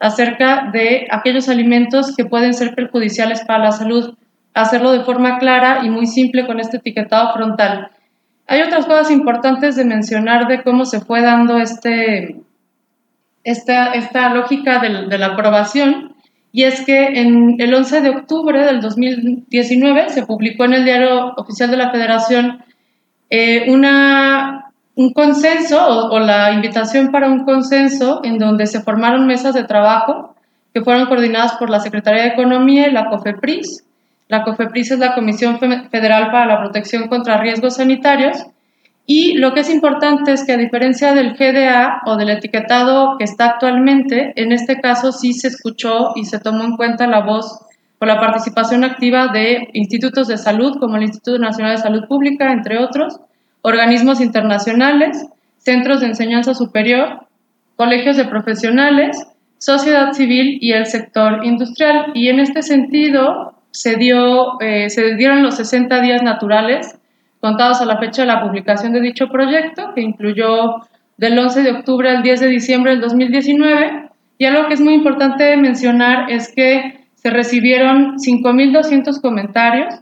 acerca 0.00 0.70
de 0.72 1.06
aquellos 1.10 1.48
alimentos 1.48 2.14
que 2.16 2.24
pueden 2.24 2.52
ser 2.52 2.74
perjudiciales 2.74 3.42
para 3.46 3.64
la 3.64 3.72
salud. 3.72 4.14
Hacerlo 4.52 4.90
de 4.92 5.04
forma 5.04 5.38
clara 5.38 5.80
y 5.84 5.88
muy 5.88 6.06
simple 6.06 6.44
con 6.44 6.58
este 6.58 6.78
etiquetado 6.78 7.32
frontal. 7.32 7.90
Hay 8.48 8.60
otras 8.60 8.84
cosas 8.86 9.10
importantes 9.10 9.76
de 9.76 9.84
mencionar 9.84 10.48
de 10.48 10.62
cómo 10.62 10.84
se 10.84 11.00
fue 11.00 11.22
dando 11.22 11.56
este, 11.58 12.36
esta, 13.44 13.92
esta 13.92 14.34
lógica 14.34 14.80
de, 14.80 15.18
la 15.18 15.26
aprobación 15.26 16.14
y 16.50 16.64
es 16.64 16.82
que 16.82 17.20
en 17.20 17.56
el 17.58 17.72
11 17.72 18.02
de 18.02 18.10
octubre 18.10 18.64
del 18.64 18.80
2019 18.80 20.10
se 20.10 20.26
publicó 20.26 20.64
en 20.64 20.74
el 20.74 20.84
Diario 20.84 21.32
Oficial 21.36 21.70
de 21.70 21.76
la 21.76 21.90
Federación 21.90 22.62
eh, 23.34 23.72
una, 23.72 24.70
un 24.94 25.14
consenso 25.14 26.10
o, 26.10 26.18
la 26.18 26.52
invitación 26.52 27.10
para 27.10 27.28
un 27.28 27.46
consenso 27.46 28.20
en 28.24 28.36
donde 28.36 28.66
se 28.66 28.82
formaron 28.82 29.26
mesas 29.26 29.54
de 29.54 29.64
trabajo 29.64 30.34
que 30.74 30.82
fueron 30.82 31.06
coordinadas 31.06 31.54
por 31.54 31.70
la 31.70 31.80
Secretaría 31.80 32.24
de 32.24 32.28
Economía 32.28 32.88
y 32.88 32.92
la 32.92 33.08
COFEPRIS. 33.08 33.84
La 34.28 34.44
COFEPRIS 34.44 34.90
es 34.90 34.98
la 34.98 35.14
Comisión 35.14 35.58
Federal 35.58 36.30
para 36.30 36.44
la 36.44 36.60
Protección 36.60 37.08
contra 37.08 37.38
Riesgos 37.38 37.76
Sanitarios 37.76 38.36
y 39.06 39.38
lo 39.38 39.54
que 39.54 39.60
es 39.60 39.70
importante 39.70 40.34
es 40.34 40.44
que 40.44 40.52
a 40.52 40.58
diferencia 40.58 41.14
del 41.14 41.32
GDA 41.32 42.02
o 42.04 42.16
del 42.16 42.28
etiquetado 42.28 43.16
que 43.16 43.24
está 43.24 43.46
actualmente, 43.46 44.34
en 44.36 44.52
este 44.52 44.78
caso 44.78 45.10
sí 45.10 45.32
se 45.32 45.48
escuchó 45.48 46.12
y 46.16 46.26
se 46.26 46.38
tomó 46.38 46.64
en 46.64 46.76
cuenta 46.76 47.06
la 47.06 47.20
voz 47.20 47.60
o 48.02 48.04
la 48.04 48.18
participación 48.18 48.82
activa 48.82 49.28
de 49.28 49.68
institutos 49.74 50.26
de 50.26 50.36
salud 50.36 50.76
como 50.80 50.96
el 50.96 51.04
Instituto 51.04 51.38
Nacional 51.38 51.76
de 51.76 51.82
Salud 51.82 52.08
Pública, 52.08 52.50
entre 52.50 52.78
otros, 52.78 53.20
organismos 53.60 54.20
internacionales, 54.20 55.24
centros 55.58 56.00
de 56.00 56.06
enseñanza 56.06 56.52
superior, 56.52 57.28
colegios 57.76 58.16
de 58.16 58.24
profesionales, 58.24 59.24
sociedad 59.58 60.14
civil 60.14 60.58
y 60.60 60.72
el 60.72 60.86
sector 60.86 61.44
industrial. 61.46 62.10
Y 62.14 62.28
en 62.28 62.40
este 62.40 62.62
sentido 62.62 63.54
se, 63.70 63.94
dio, 63.94 64.60
eh, 64.60 64.90
se 64.90 65.14
dieron 65.14 65.44
los 65.44 65.54
60 65.54 66.00
días 66.00 66.24
naturales 66.24 66.98
contados 67.38 67.80
a 67.80 67.84
la 67.84 67.98
fecha 67.98 68.22
de 68.22 68.28
la 68.28 68.42
publicación 68.42 68.92
de 68.94 69.00
dicho 69.00 69.28
proyecto, 69.28 69.94
que 69.94 70.00
incluyó 70.00 70.80
del 71.18 71.38
11 71.38 71.62
de 71.62 71.70
octubre 71.70 72.10
al 72.10 72.24
10 72.24 72.40
de 72.40 72.48
diciembre 72.48 72.90
del 72.90 73.00
2019. 73.00 74.08
Y 74.38 74.44
algo 74.46 74.66
que 74.66 74.74
es 74.74 74.80
muy 74.80 74.94
importante 74.94 75.56
mencionar 75.56 76.28
es 76.32 76.52
que 76.52 77.01
se 77.22 77.30
recibieron 77.30 78.16
5.200 78.16 79.20
comentarios 79.20 79.94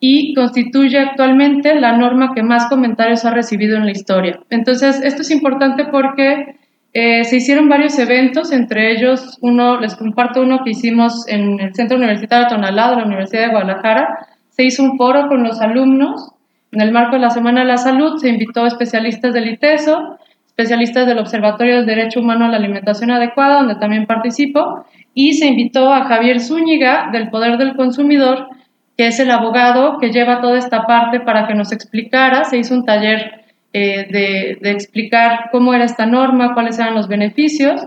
y 0.00 0.34
constituye 0.34 0.98
actualmente 0.98 1.74
la 1.74 1.96
norma 1.96 2.32
que 2.34 2.42
más 2.42 2.66
comentarios 2.68 3.24
ha 3.24 3.30
recibido 3.30 3.76
en 3.76 3.84
la 3.84 3.92
historia. 3.92 4.40
Entonces, 4.50 5.00
esto 5.02 5.22
es 5.22 5.30
importante 5.30 5.84
porque 5.84 6.56
eh, 6.92 7.24
se 7.24 7.36
hicieron 7.36 7.68
varios 7.68 7.98
eventos, 7.98 8.52
entre 8.52 8.92
ellos 8.92 9.38
uno, 9.42 9.80
les 9.80 9.94
comparto 9.94 10.42
uno 10.42 10.64
que 10.64 10.70
hicimos 10.70 11.28
en 11.28 11.60
el 11.60 11.74
Centro 11.74 11.98
Universitario 11.98 12.48
Tonalá 12.48 12.90
de 12.90 12.96
la 12.96 13.04
Universidad 13.04 13.42
de 13.42 13.50
Guadalajara. 13.50 14.26
Se 14.48 14.64
hizo 14.64 14.82
un 14.82 14.96
foro 14.96 15.28
con 15.28 15.44
los 15.44 15.60
alumnos 15.60 16.32
en 16.72 16.80
el 16.80 16.90
marco 16.90 17.16
de 17.16 17.20
la 17.20 17.28
Semana 17.28 17.60
de 17.60 17.66
la 17.66 17.76
Salud 17.76 18.18
se 18.18 18.30
invitó 18.30 18.64
a 18.64 18.68
especialistas 18.68 19.34
del 19.34 19.46
ITESO, 19.46 20.16
especialistas 20.46 21.06
del 21.06 21.18
Observatorio 21.18 21.76
del 21.76 21.86
Derecho 21.86 22.20
Humano 22.20 22.46
a 22.46 22.48
la 22.48 22.56
Alimentación 22.56 23.10
Adecuada, 23.10 23.58
donde 23.58 23.74
también 23.74 24.06
participo, 24.06 24.86
y 25.14 25.34
se 25.34 25.46
invitó 25.46 25.92
a 25.92 26.04
Javier 26.04 26.40
Zúñiga 26.40 27.10
del 27.12 27.30
Poder 27.30 27.58
del 27.58 27.76
Consumidor, 27.76 28.48
que 28.96 29.08
es 29.08 29.20
el 29.20 29.30
abogado 29.30 29.98
que 29.98 30.12
lleva 30.12 30.40
toda 30.40 30.58
esta 30.58 30.86
parte 30.86 31.20
para 31.20 31.46
que 31.46 31.54
nos 31.54 31.72
explicara. 31.72 32.44
Se 32.44 32.58
hizo 32.58 32.74
un 32.74 32.84
taller 32.84 33.42
eh, 33.72 34.58
de, 34.60 34.70
explicar 34.70 35.48
cómo 35.50 35.72
era 35.72 35.84
esta 35.84 36.06
norma, 36.06 36.54
cuáles 36.54 36.78
eran 36.78 36.94
los 36.94 37.08
beneficios. 37.08 37.80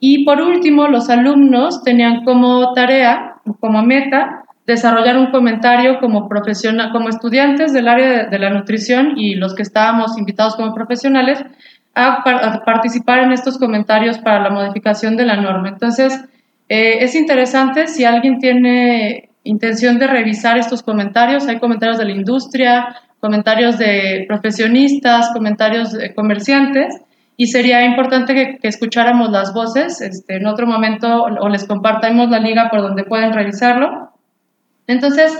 Y 0.00 0.24
por 0.24 0.40
último, 0.40 0.88
los 0.88 1.10
alumnos 1.10 1.82
tenían 1.82 2.24
como 2.24 2.72
tarea, 2.72 3.34
como 3.60 3.82
meta, 3.82 4.44
desarrollar 4.66 5.16
un 5.16 5.30
comentario 5.30 5.98
como, 5.98 6.28
profesional, 6.28 6.92
como 6.92 7.08
estudiantes 7.08 7.72
del 7.72 7.88
área 7.88 8.26
de, 8.26 8.38
la 8.38 8.50
nutrición 8.50 9.14
y 9.16 9.34
los 9.34 9.54
que 9.54 9.62
estábamos 9.62 10.18
invitados 10.18 10.56
como 10.56 10.74
profesionales 10.74 11.42
a, 11.94 12.22
participar 12.64 13.20
en 13.20 13.32
estos 13.32 13.58
comentarios 13.58 14.18
para 14.18 14.42
la 14.42 14.50
modificación 14.50 15.16
de 15.16 15.24
la 15.24 15.36
norma. 15.36 15.68
Entonces, 15.68 16.22
eh, 16.68 17.04
es 17.04 17.14
interesante 17.14 17.86
si 17.86 18.04
alguien 18.04 18.38
tiene 18.38 19.30
intención 19.44 19.98
de 19.98 20.06
revisar 20.06 20.58
estos 20.58 20.82
comentarios, 20.82 21.46
hay 21.46 21.58
comentarios 21.58 21.98
de 21.98 22.04
la 22.04 22.12
industria, 22.12 22.96
comentarios 23.20 23.78
de 23.78 24.24
profesionistas, 24.28 25.30
comentarios 25.32 25.92
de 25.92 26.14
comerciantes, 26.14 27.00
y 27.36 27.46
sería 27.46 27.84
importante 27.84 28.34
que, 28.34 28.68
escucháramos 28.68 29.30
las 29.30 29.54
voces 29.54 30.00
este, 30.00 30.36
en 30.36 30.46
otro 30.46 30.66
momento 30.66 31.22
o 31.22 31.48
les 31.48 31.64
compartamos 31.64 32.30
la 32.30 32.40
liga 32.40 32.68
por 32.68 32.82
donde 32.82 33.04
pueden 33.04 33.32
revisarlo. 33.32 34.12
Entonces, 34.88 35.38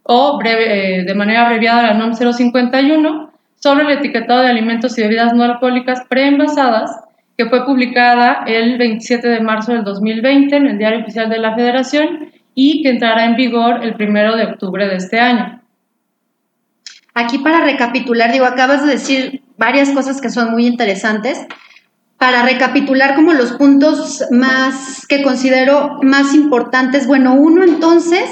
o 0.03 0.38
breve, 0.38 1.00
eh, 1.00 1.03
de 1.03 1.15
manera 1.15 1.46
abreviada 1.46 1.84
la 1.84 1.93
NOM 1.93 2.13
051 2.13 3.31
sobre 3.55 3.86
el 3.86 4.00
etiquetado 4.00 4.41
de 4.41 4.50
alimentos 4.50 4.98
y 4.98 5.01
bebidas 5.01 5.34
no 5.34 5.43
alcohólicas 5.43 6.03
preenvasadas 6.10 6.91
que 7.38 7.46
fue 7.48 7.65
publicada 7.65 8.43
el 8.46 8.77
27 8.77 9.27
de 9.27 9.39
marzo 9.39 9.72
del 9.74 9.84
2020 9.84 10.55
en 10.55 10.67
el 10.67 10.77
Diario 10.77 11.01
Oficial 11.01 11.29
de 11.29 11.39
la 11.39 11.55
Federación 11.55 12.31
y 12.53 12.84
que 12.84 12.89
entrará 12.89 13.25
en 13.25 13.36
vigor 13.36 13.84
el 13.84 13.96
primero 13.96 14.36
de 14.36 14.46
octubre 14.46 14.88
de 14.88 14.96
este 14.96 15.20
año. 15.20 15.62
Aquí 17.13 17.39
para 17.39 17.63
recapitular, 17.63 18.31
digo, 18.31 18.46
acabas 18.46 18.86
de 18.86 18.91
decir 18.91 19.41
varias 19.58 19.89
cosas 19.91 20.22
que 20.22 20.29
son 20.29 20.51
muy 20.51 20.65
interesantes. 20.65 21.46
Para 22.22 22.44
recapitular 22.44 23.16
como 23.16 23.34
los 23.34 23.54
puntos 23.54 24.24
más 24.30 25.08
que 25.08 25.24
considero 25.24 25.98
más 26.04 26.36
importantes, 26.36 27.08
bueno, 27.08 27.34
uno 27.34 27.63
entonces, 27.63 28.30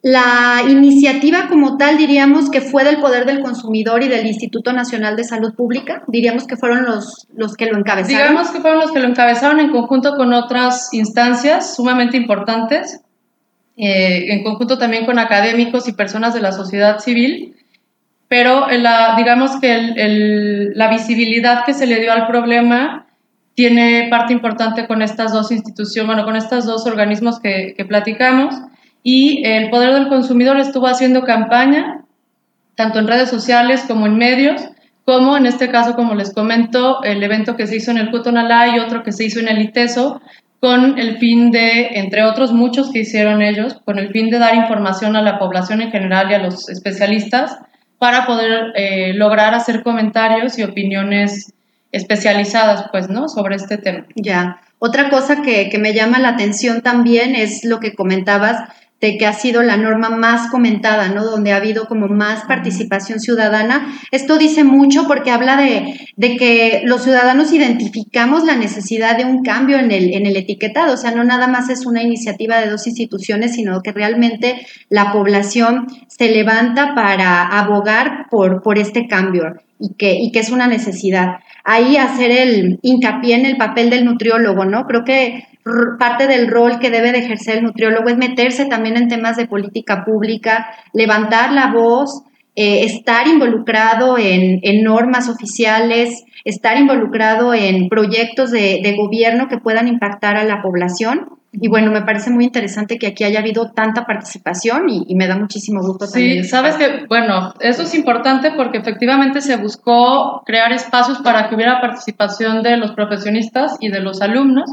la 0.00 0.62
iniciativa 0.68 1.48
como 1.48 1.76
tal 1.76 1.98
diríamos 1.98 2.48
que 2.50 2.60
fue 2.60 2.84
del 2.84 3.00
Poder 3.00 3.26
del 3.26 3.40
Consumidor 3.40 4.04
y 4.04 4.08
del 4.08 4.28
Instituto 4.28 4.72
Nacional 4.72 5.16
de 5.16 5.24
Salud 5.24 5.56
Pública, 5.56 6.04
diríamos 6.06 6.46
que 6.46 6.56
fueron 6.56 6.84
los, 6.84 7.26
los 7.34 7.56
que 7.56 7.66
lo 7.66 7.76
encabezaron. 7.76 8.28
Digamos 8.28 8.50
que 8.52 8.60
fueron 8.60 8.78
los 8.78 8.92
que 8.92 9.00
lo 9.00 9.08
encabezaron 9.08 9.58
en 9.58 9.72
conjunto 9.72 10.14
con 10.14 10.32
otras 10.32 10.94
instancias 10.94 11.74
sumamente 11.74 12.16
importantes. 12.16 13.00
Eh, 13.76 14.32
en 14.34 14.44
conjunto 14.44 14.78
también 14.78 15.04
con 15.04 15.18
académicos 15.18 15.88
y 15.88 15.94
personas 15.94 16.32
de 16.32 16.42
la 16.42 16.52
sociedad 16.52 17.00
civil, 17.00 17.56
pero 18.28 18.68
la, 18.68 19.16
digamos 19.16 19.56
que 19.60 20.72
la 20.76 20.88
visibilidad 20.90 21.64
que 21.64 21.74
se 21.74 21.88
le 21.88 22.00
dio 22.00 22.12
al 22.12 22.28
problema 22.28 23.05
tiene 23.56 24.06
parte 24.10 24.34
importante 24.34 24.86
con 24.86 25.02
estas 25.02 25.32
dos 25.32 25.50
instituciones, 25.50 26.06
bueno, 26.06 26.24
con 26.24 26.36
estos 26.36 26.66
dos 26.66 26.86
organismos 26.86 27.40
que, 27.40 27.74
que 27.76 27.84
platicamos, 27.86 28.54
y 29.02 29.42
el 29.46 29.70
Poder 29.70 29.94
del 29.94 30.08
Consumidor 30.08 30.58
estuvo 30.58 30.86
haciendo 30.86 31.22
campaña, 31.22 32.04
tanto 32.74 32.98
en 32.98 33.08
redes 33.08 33.30
sociales 33.30 33.84
como 33.88 34.06
en 34.06 34.18
medios, 34.18 34.60
como 35.06 35.36
en 35.36 35.46
este 35.46 35.70
caso, 35.70 35.94
como 35.96 36.14
les 36.14 36.34
comento, 36.34 37.02
el 37.02 37.22
evento 37.22 37.56
que 37.56 37.66
se 37.66 37.76
hizo 37.76 37.90
en 37.92 37.98
el 37.98 38.10
Cutonalá 38.10 38.76
y 38.76 38.78
otro 38.78 39.02
que 39.02 39.12
se 39.12 39.24
hizo 39.24 39.40
en 39.40 39.48
el 39.48 39.62
ITESO, 39.62 40.20
con 40.60 40.98
el 40.98 41.16
fin 41.16 41.50
de, 41.50 41.90
entre 41.94 42.24
otros 42.24 42.52
muchos 42.52 42.90
que 42.90 43.00
hicieron 43.00 43.40
ellos, 43.40 43.80
con 43.86 43.98
el 43.98 44.10
fin 44.10 44.28
de 44.28 44.38
dar 44.38 44.54
información 44.54 45.16
a 45.16 45.22
la 45.22 45.38
población 45.38 45.80
en 45.80 45.90
general 45.90 46.30
y 46.30 46.34
a 46.34 46.38
los 46.40 46.68
especialistas 46.68 47.58
para 47.98 48.26
poder 48.26 48.72
eh, 48.74 49.14
lograr 49.14 49.54
hacer 49.54 49.82
comentarios 49.82 50.58
y 50.58 50.64
opiniones 50.64 51.54
especializadas, 51.96 52.86
pues, 52.90 53.08
¿no? 53.08 53.28
Sobre 53.28 53.56
este 53.56 53.78
tema. 53.78 54.06
Ya. 54.14 54.60
Otra 54.78 55.08
cosa 55.08 55.42
que, 55.42 55.68
que 55.70 55.78
me 55.78 55.94
llama 55.94 56.18
la 56.18 56.30
atención 56.30 56.82
también 56.82 57.34
es 57.34 57.64
lo 57.64 57.80
que 57.80 57.94
comentabas 57.94 58.68
de 59.00 59.18
que 59.18 59.26
ha 59.26 59.34
sido 59.34 59.62
la 59.62 59.76
norma 59.76 60.08
más 60.08 60.50
comentada, 60.50 61.08
¿no? 61.08 61.24
Donde 61.24 61.52
ha 61.52 61.56
habido 61.56 61.86
como 61.86 62.08
más 62.08 62.44
participación 62.44 63.20
ciudadana. 63.20 63.94
Esto 64.10 64.38
dice 64.38 64.64
mucho 64.64 65.06
porque 65.06 65.30
habla 65.30 65.56
de, 65.56 65.94
de, 66.16 66.36
que 66.36 66.82
los 66.84 67.02
ciudadanos 67.02 67.52
identificamos 67.52 68.44
la 68.44 68.56
necesidad 68.56 69.18
de 69.18 69.26
un 69.26 69.42
cambio 69.42 69.78
en 69.78 69.90
el, 69.90 70.14
en 70.14 70.24
el 70.24 70.36
etiquetado. 70.36 70.94
O 70.94 70.96
sea, 70.96 71.10
no 71.10 71.24
nada 71.24 71.46
más 71.46 71.68
es 71.68 71.84
una 71.84 72.02
iniciativa 72.02 72.58
de 72.58 72.70
dos 72.70 72.86
instituciones, 72.86 73.54
sino 73.54 73.82
que 73.82 73.92
realmente 73.92 74.66
la 74.88 75.12
población 75.12 75.86
se 76.08 76.30
levanta 76.30 76.94
para 76.94 77.42
abogar 77.42 78.26
por, 78.30 78.62
por 78.62 78.78
este 78.78 79.06
cambio 79.08 79.56
y 79.78 79.94
que, 79.94 80.14
y 80.14 80.32
que 80.32 80.40
es 80.40 80.50
una 80.50 80.66
necesidad. 80.66 81.36
Ahí 81.64 81.96
hacer 81.96 82.30
el 82.30 82.78
hincapié 82.82 83.34
en 83.34 83.46
el 83.46 83.56
papel 83.56 83.90
del 83.90 84.04
nutriólogo, 84.04 84.64
¿no? 84.64 84.84
Creo 84.84 85.04
que 85.04 85.44
parte 85.98 86.26
del 86.26 86.48
rol 86.48 86.78
que 86.78 86.90
debe 86.90 87.12
de 87.12 87.18
ejercer 87.18 87.58
el 87.58 87.64
nutriólogo 87.64 88.08
es 88.08 88.16
meterse 88.16 88.66
también 88.66 88.96
en 88.96 89.08
temas 89.08 89.36
de 89.36 89.46
política 89.46 90.04
pública, 90.04 90.66
levantar 90.92 91.52
la 91.52 91.72
voz, 91.72 92.22
eh, 92.54 92.84
estar 92.84 93.26
involucrado 93.26 94.16
en, 94.16 94.60
normas 94.82 95.28
oficiales, 95.28 96.24
estar 96.44 96.78
involucrado 96.78 97.52
en 97.52 97.88
proyectos 97.88 98.50
de, 98.50 98.94
gobierno 98.96 99.48
que 99.48 99.58
puedan 99.58 99.88
impactar 99.88 100.36
a 100.36 100.44
la 100.44 100.62
población. 100.62 101.35
Y 101.58 101.68
bueno, 101.68 101.90
me 101.90 102.02
parece 102.02 102.30
muy 102.30 102.44
interesante 102.44 102.98
que 102.98 103.06
aquí 103.06 103.24
haya 103.24 103.40
habido 103.40 103.70
tanta 103.70 104.04
participación 104.04 104.88
y, 104.88 105.14
me 105.14 105.26
da 105.26 105.36
muchísimo 105.38 105.80
gusto 105.80 106.06
también. 106.06 106.44
Sí, 106.44 106.50
sabes 106.50 106.76
que, 106.76 107.06
bueno, 107.08 107.54
eso 107.60 107.82
es 107.82 107.94
importante 107.94 108.52
porque 108.56 108.78
efectivamente 108.78 109.40
se 109.40 109.56
buscó 109.56 110.42
crear 110.44 110.72
espacios 110.72 111.18
para 111.18 111.48
que 111.48 111.54
hubiera 111.54 111.80
participación 111.80 112.62
de 112.62 112.76
los 112.76 112.92
profesionistas 112.92 113.78
y 113.80 113.88
de 113.88 114.00
los 114.00 114.20
alumnos. 114.20 114.70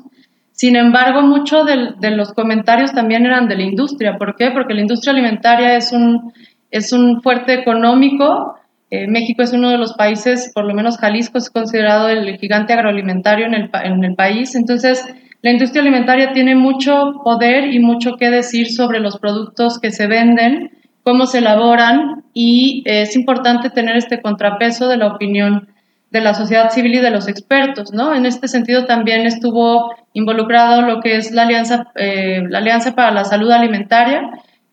Sin 0.51 0.75
embargo, 0.75 1.21
muchos 1.21 1.65
de, 1.65 2.11
los 2.11 2.33
comentarios 2.33 2.91
también 2.91 3.25
eran 3.25 3.47
de 3.47 3.55
la 3.55 3.63
industria. 3.63 4.17
¿Por 4.17 4.35
qué? 4.35 4.51
Porque 4.51 4.73
la 4.73 4.81
industria 4.81 5.13
alimentaria 5.13 5.77
es 5.77 5.93
un, 5.93 6.33
es 6.69 6.91
un 6.91 7.21
fuerte 7.21 7.53
económico. 7.53 8.55
Eh, 8.89 9.07
México 9.07 9.41
es 9.41 9.53
uno 9.53 9.69
de 9.69 9.77
los 9.77 9.93
países, 9.93 10.51
por 10.53 10.65
lo 10.65 10.73
menos 10.73 10.97
Jalisco 10.97 11.37
es 11.37 11.49
considerado 11.49 12.09
el 12.09 12.37
gigante 12.37 12.73
agroalimentario 12.73 13.47
en 13.47 13.53
el, 13.53 13.69
en 13.83 14.03
el 14.03 14.15
país. 14.15 14.53
Entonces, 14.53 15.03
la 15.43 15.51
industria 15.51 15.81
alimentaria 15.81 16.31
tiene 16.31 16.55
mucho 16.55 17.19
poder 17.21 17.65
y 17.73 17.79
mucho 17.79 18.15
que 18.15 18.29
decir 18.29 18.71
sobre 18.71 19.01
los 19.01 19.19
productos 19.19 19.77
que 19.77 19.91
se 19.91 20.07
venden, 20.07 20.71
cómo 21.03 21.25
se 21.25 21.39
elaboran 21.39 22.23
y 22.33 22.81
es 22.85 23.13
importante 23.17 23.69
tener 23.69 23.97
este 23.97 24.21
contrapeso 24.21 24.87
de 24.87 24.95
la 24.95 25.07
opinión 25.07 25.67
de 26.11 26.21
la 26.21 26.33
sociedad 26.33 26.71
civil 26.71 26.95
y 26.95 26.99
de 26.99 27.09
los 27.09 27.27
expertos, 27.27 27.91
¿no? 27.91 28.15
En 28.15 28.25
este 28.25 28.47
sentido 28.47 28.85
también 28.85 29.25
estuvo 29.25 29.93
involucrado 30.13 30.81
lo 30.81 31.01
que 31.01 31.17
es 31.17 31.31
la 31.31 31.41
Alianza, 31.41 31.87
eh, 31.95 32.43
la 32.47 32.59
Alianza 32.59 32.95
para 32.95 33.11
la 33.11 33.25
Salud 33.25 33.51
Alimentaria, 33.51 34.29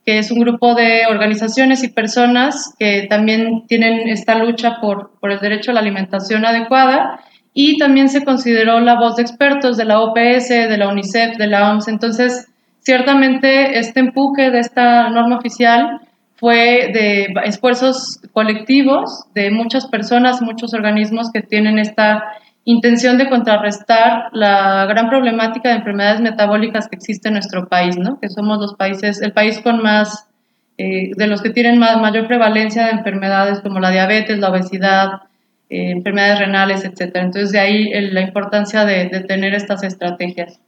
que 0.06 0.18
es 0.18 0.30
un 0.30 0.38
grupo 0.38 0.76
de 0.76 1.06
organizaciones 1.08 1.82
y 1.82 1.88
personas 1.88 2.74
que 2.78 3.08
también 3.10 3.66
tienen 3.66 4.08
esta 4.08 4.36
lucha 4.36 4.80
por, 4.80 5.18
por 5.18 5.32
el 5.32 5.40
derecho 5.40 5.72
a 5.72 5.74
la 5.74 5.80
alimentación 5.80 6.44
adecuada 6.46 7.18
y 7.52 7.78
también 7.78 8.08
se 8.08 8.24
consideró 8.24 8.80
la 8.80 8.94
voz 8.94 9.16
de 9.16 9.22
expertos 9.22 9.76
de 9.76 9.84
la 9.84 10.00
OPS, 10.00 10.48
de 10.48 10.76
la 10.78 10.88
UNICEF, 10.88 11.36
de 11.36 11.46
la 11.46 11.70
OMS. 11.70 11.88
Entonces, 11.88 12.48
ciertamente 12.80 13.78
este 13.78 14.00
empuje 14.00 14.50
de 14.50 14.60
esta 14.60 15.08
norma 15.10 15.38
oficial 15.38 16.00
fue 16.36 16.90
de 16.92 17.34
esfuerzos 17.44 18.18
colectivos 18.32 19.24
de 19.34 19.50
muchas 19.50 19.86
personas, 19.86 20.40
muchos 20.40 20.72
organismos 20.72 21.30
que 21.32 21.42
tienen 21.42 21.78
esta 21.78 22.24
intención 22.64 23.18
de 23.18 23.28
contrarrestar 23.28 24.28
la 24.32 24.86
gran 24.86 25.08
problemática 25.08 25.68
de 25.68 25.76
enfermedades 25.76 26.20
metabólicas 26.20 26.88
que 26.88 26.96
existe 26.96 27.28
en 27.28 27.34
nuestro 27.34 27.68
país, 27.68 27.98
¿no? 27.98 28.18
que 28.20 28.28
somos 28.28 28.58
los 28.58 28.74
países, 28.74 29.20
el 29.20 29.32
país 29.32 29.60
con 29.60 29.82
más, 29.82 30.28
eh, 30.78 31.10
de 31.16 31.26
los 31.26 31.42
que 31.42 31.50
tienen 31.50 31.78
más, 31.78 32.00
mayor 32.00 32.26
prevalencia 32.26 32.86
de 32.86 32.92
enfermedades 32.92 33.60
como 33.60 33.80
la 33.80 33.90
diabetes, 33.90 34.38
la 34.38 34.50
obesidad, 34.50 35.08
eh, 35.70 35.90
enfermedades 35.92 36.40
renales, 36.40 36.84
etc. 36.84 37.14
Entonces 37.14 37.52
de 37.52 37.60
ahí 37.60 37.88
la 38.10 38.20
importancia 38.20 38.84
de, 38.84 39.08
de 39.08 39.20
tener 39.20 39.54
estas 39.54 39.82
estrategias. 39.82 40.60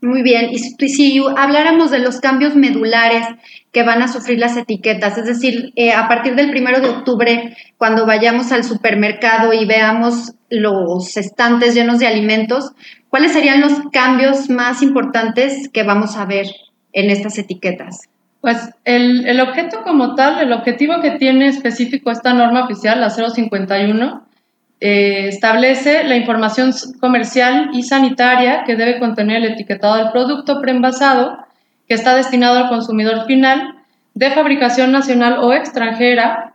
Muy 0.00 0.22
bien, 0.22 0.50
y 0.52 0.58
si 0.58 1.20
habláramos 1.36 1.90
de 1.90 1.98
los 1.98 2.20
cambios 2.20 2.54
medulares 2.54 3.26
que 3.72 3.82
van 3.82 4.00
a 4.00 4.06
sufrir 4.06 4.38
las 4.38 4.56
etiquetas, 4.56 5.18
es 5.18 5.24
decir, 5.24 5.72
eh, 5.74 5.92
a 5.92 6.06
partir 6.06 6.36
del 6.36 6.50
primero 6.50 6.80
de 6.80 6.88
octubre, 6.88 7.56
cuando 7.78 8.06
vayamos 8.06 8.52
al 8.52 8.62
supermercado 8.62 9.52
y 9.52 9.66
veamos 9.66 10.34
los 10.50 11.16
estantes 11.16 11.74
llenos 11.74 11.98
de 11.98 12.06
alimentos, 12.06 12.70
¿cuáles 13.08 13.32
serían 13.32 13.60
los 13.60 13.72
cambios 13.90 14.48
más 14.48 14.82
importantes 14.82 15.68
que 15.68 15.82
vamos 15.82 16.16
a 16.16 16.26
ver 16.26 16.46
en 16.92 17.10
estas 17.10 17.36
etiquetas? 17.36 18.08
Pues 18.40 18.70
el, 18.84 19.26
el 19.26 19.40
objeto 19.40 19.82
como 19.82 20.14
tal, 20.14 20.38
el 20.38 20.52
objetivo 20.52 21.00
que 21.02 21.18
tiene 21.18 21.48
específico 21.48 22.12
esta 22.12 22.32
norma 22.34 22.66
oficial, 22.66 23.00
la 23.00 23.10
051, 23.10 24.27
eh, 24.80 25.26
establece 25.28 26.04
la 26.04 26.16
información 26.16 26.72
comercial 27.00 27.70
y 27.72 27.82
sanitaria 27.82 28.62
que 28.64 28.76
debe 28.76 29.00
contener 29.00 29.38
el 29.38 29.52
etiquetado 29.52 29.96
del 29.96 30.12
producto 30.12 30.60
preenvasado 30.60 31.38
que 31.88 31.94
está 31.94 32.14
destinado 32.14 32.58
al 32.58 32.68
consumidor 32.68 33.26
final 33.26 33.74
de 34.14 34.30
fabricación 34.30 34.92
nacional 34.92 35.38
o 35.38 35.52
extranjera 35.52 36.54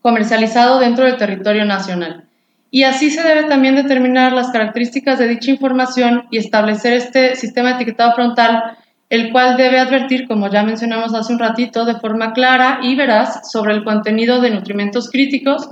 comercializado 0.00 0.78
dentro 0.78 1.04
del 1.04 1.16
territorio 1.16 1.64
nacional. 1.64 2.24
Y 2.70 2.84
así 2.84 3.10
se 3.10 3.22
debe 3.22 3.44
también 3.44 3.76
determinar 3.76 4.32
las 4.32 4.50
características 4.50 5.18
de 5.18 5.28
dicha 5.28 5.50
información 5.50 6.24
y 6.30 6.38
establecer 6.38 6.94
este 6.94 7.36
sistema 7.36 7.70
de 7.70 7.74
etiquetado 7.74 8.14
frontal, 8.14 8.78
el 9.10 9.30
cual 9.30 9.58
debe 9.58 9.78
advertir, 9.78 10.26
como 10.26 10.48
ya 10.48 10.62
mencionamos 10.62 11.12
hace 11.12 11.34
un 11.34 11.38
ratito, 11.38 11.84
de 11.84 11.96
forma 11.96 12.32
clara 12.32 12.80
y 12.82 12.96
veraz 12.96 13.50
sobre 13.52 13.74
el 13.74 13.84
contenido 13.84 14.40
de 14.40 14.50
nutrimentos 14.50 15.10
críticos 15.10 15.68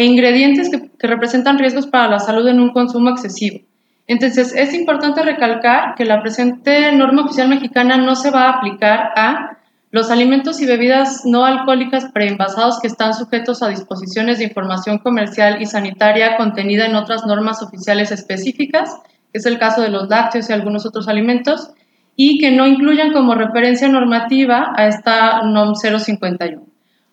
e 0.00 0.04
ingredientes 0.06 0.70
que, 0.70 1.06
representan 1.06 1.58
riesgos 1.58 1.86
para 1.86 2.08
la 2.08 2.20
salud 2.20 2.48
en 2.48 2.58
un 2.58 2.70
consumo 2.70 3.10
excesivo. 3.10 3.60
Entonces, 4.06 4.54
es 4.56 4.72
importante 4.72 5.22
recalcar 5.22 5.94
que 5.94 6.06
la 6.06 6.22
presente 6.22 6.90
norma 6.92 7.26
oficial 7.26 7.48
mexicana 7.50 7.98
no 7.98 8.16
se 8.16 8.30
va 8.30 8.44
a 8.44 8.50
aplicar 8.52 9.12
a 9.14 9.58
los 9.90 10.10
alimentos 10.10 10.62
y 10.62 10.66
bebidas 10.66 11.26
no 11.26 11.44
alcohólicas 11.44 12.06
preenvasados 12.14 12.80
que 12.80 12.86
están 12.86 13.12
sujetos 13.12 13.62
a 13.62 13.68
disposiciones 13.68 14.38
de 14.38 14.44
información 14.44 14.98
comercial 14.98 15.60
y 15.60 15.66
sanitaria 15.66 16.38
contenida 16.38 16.86
en 16.86 16.94
otras 16.94 17.26
normas 17.26 17.62
oficiales 17.62 18.10
específicas, 18.10 18.96
que 19.30 19.38
es 19.38 19.44
el 19.44 19.58
caso 19.58 19.82
de 19.82 19.90
los 19.90 20.08
lácteos 20.08 20.48
y 20.48 20.54
algunos 20.54 20.86
otros 20.86 21.08
alimentos, 21.08 21.72
y 22.16 22.38
que 22.38 22.52
no 22.52 22.66
incluyan 22.66 23.12
como 23.12 23.34
referencia 23.34 23.86
normativa 23.88 24.72
a 24.74 24.86
esta 24.86 25.42
NOM 25.42 25.74
051 25.74 26.70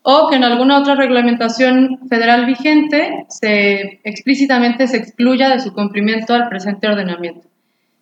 o 0.09 0.29
que 0.29 0.37
en 0.37 0.45
alguna 0.45 0.77
otra 0.79 0.95
reglamentación 0.95 1.99
federal 2.07 2.45
vigente 2.45 3.25
se 3.27 3.99
explícitamente 4.05 4.87
se 4.87 4.95
excluya 4.95 5.49
de 5.49 5.59
su 5.59 5.73
cumplimiento 5.73 6.33
al 6.33 6.47
presente 6.47 6.87
ordenamiento. 6.87 7.45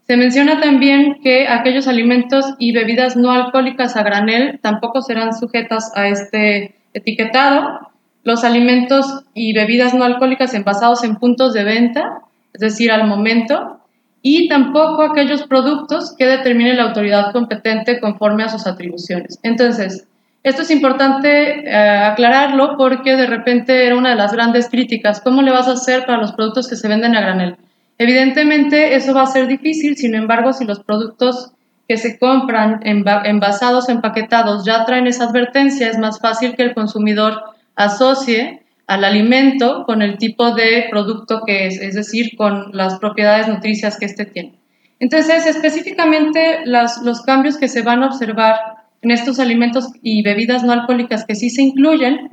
Se 0.05 0.15
menciona 0.15 0.61
también 0.61 1.17
que 1.23 1.47
aquellos 1.47 1.87
alimentos 1.87 2.45
y 2.59 2.73
bebidas 2.73 3.15
no 3.15 3.31
alcohólicas 3.31 3.95
a 3.97 4.03
granel 4.03 4.59
tampoco 4.61 5.01
serán 5.01 5.33
sujetas 5.33 5.91
a 5.95 6.07
este 6.07 6.75
etiquetado. 6.93 7.79
Los 8.23 8.43
alimentos 8.43 9.23
y 9.33 9.53
bebidas 9.53 9.95
no 9.95 10.03
alcohólicas 10.03 10.53
envasados 10.53 11.03
en 11.03 11.15
puntos 11.15 11.53
de 11.53 11.63
venta, 11.63 12.19
es 12.53 12.61
decir, 12.61 12.91
al 12.91 13.07
momento, 13.07 13.79
y 14.21 14.47
tampoco 14.47 15.01
aquellos 15.01 15.41
productos 15.47 16.15
que 16.15 16.27
determine 16.27 16.75
la 16.75 16.83
autoridad 16.83 17.31
competente 17.31 17.99
conforme 17.99 18.43
a 18.43 18.49
sus 18.49 18.67
atribuciones. 18.67 19.39
Entonces, 19.41 20.07
esto 20.45 20.61
es 20.61 20.69
importante 20.69 21.67
eh, 21.67 21.75
aclararlo 21.75 22.77
porque 22.77 23.15
de 23.15 23.25
repente 23.25 23.87
era 23.87 23.97
una 23.97 24.11
de 24.11 24.15
las 24.15 24.31
grandes 24.31 24.69
críticas. 24.69 25.19
¿Cómo 25.19 25.41
le 25.41 25.49
vas 25.49 25.67
a 25.67 25.71
hacer 25.71 26.05
para 26.05 26.19
los 26.19 26.33
productos 26.33 26.67
que 26.67 26.75
se 26.75 26.87
venden 26.87 27.15
a 27.15 27.21
granel? 27.21 27.55
Evidentemente 27.97 28.95
eso 28.95 29.15
va 29.15 29.23
a 29.23 29.25
ser 29.25 29.47
difícil, 29.47 29.97
sin 29.97 30.13
embargo, 30.13 30.53
si 30.53 30.63
los 30.63 30.81
productos 30.81 31.53
que 31.87 31.97
se 31.97 32.19
compran 32.19 32.81
envasados, 32.83 33.89
empaquetados, 33.89 34.63
ya 34.65 34.85
traen 34.85 35.07
esa 35.07 35.23
advertencia, 35.23 35.89
es 35.89 35.97
más 35.97 36.19
fácil 36.19 36.55
que 36.55 36.61
el 36.61 36.75
consumidor 36.75 37.41
asocie 37.75 38.61
al 38.85 39.03
alimento 39.03 39.83
con 39.87 40.03
el 40.03 40.19
tipo 40.19 40.51
de 40.51 40.85
producto 40.91 41.41
que 41.43 41.65
es, 41.65 41.81
es 41.81 41.95
decir, 41.95 42.37
con 42.37 42.69
las 42.71 42.99
propiedades 42.99 43.47
nutricias 43.47 43.97
que 43.97 44.05
éste 44.05 44.25
tiene. 44.27 44.53
Entonces, 44.99 45.47
específicamente 45.47 46.59
los 46.65 47.23
cambios 47.23 47.57
que 47.57 47.67
se 47.67 47.81
van 47.81 48.03
a 48.03 48.07
observar 48.07 48.74
en 49.05 49.11
estos 49.11 49.39
alimentos 49.39 49.89
y 50.01 50.23
bebidas 50.23 50.63
no 50.63 50.73
alcohólicas 50.73 51.25
que 51.25 51.35
sí 51.35 51.51
se 51.51 51.61
incluyen 51.61 52.31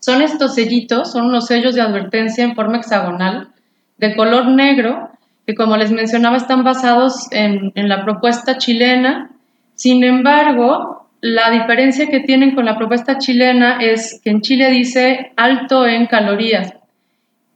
Son 0.00 0.22
estos 0.22 0.54
sellitos, 0.54 1.12
son 1.12 1.26
unos 1.26 1.46
sellos 1.46 1.74
de 1.74 1.82
advertencia 1.82 2.44
en 2.44 2.54
forma 2.54 2.78
hexagonal, 2.78 3.48
de 3.98 4.14
color 4.16 4.46
negro, 4.46 5.10
que 5.46 5.54
como 5.54 5.76
les 5.76 5.90
mencionaba 5.90 6.36
están 6.38 6.64
basados 6.64 7.28
en, 7.30 7.72
la 7.74 8.04
propuesta 8.04 8.56
chilena. 8.56 9.30
Sin 9.74 10.02
embargo, 10.02 11.08
la 11.20 11.50
diferencia 11.50 12.08
que 12.08 12.20
tienen 12.20 12.54
con 12.54 12.64
la 12.64 12.78
propuesta 12.78 13.18
chilena 13.18 13.78
es 13.80 14.20
que 14.22 14.30
en 14.30 14.40
Chile 14.40 14.70
dice 14.70 15.32
alto 15.36 15.86
en 15.86 16.06
calorías. 16.06 16.72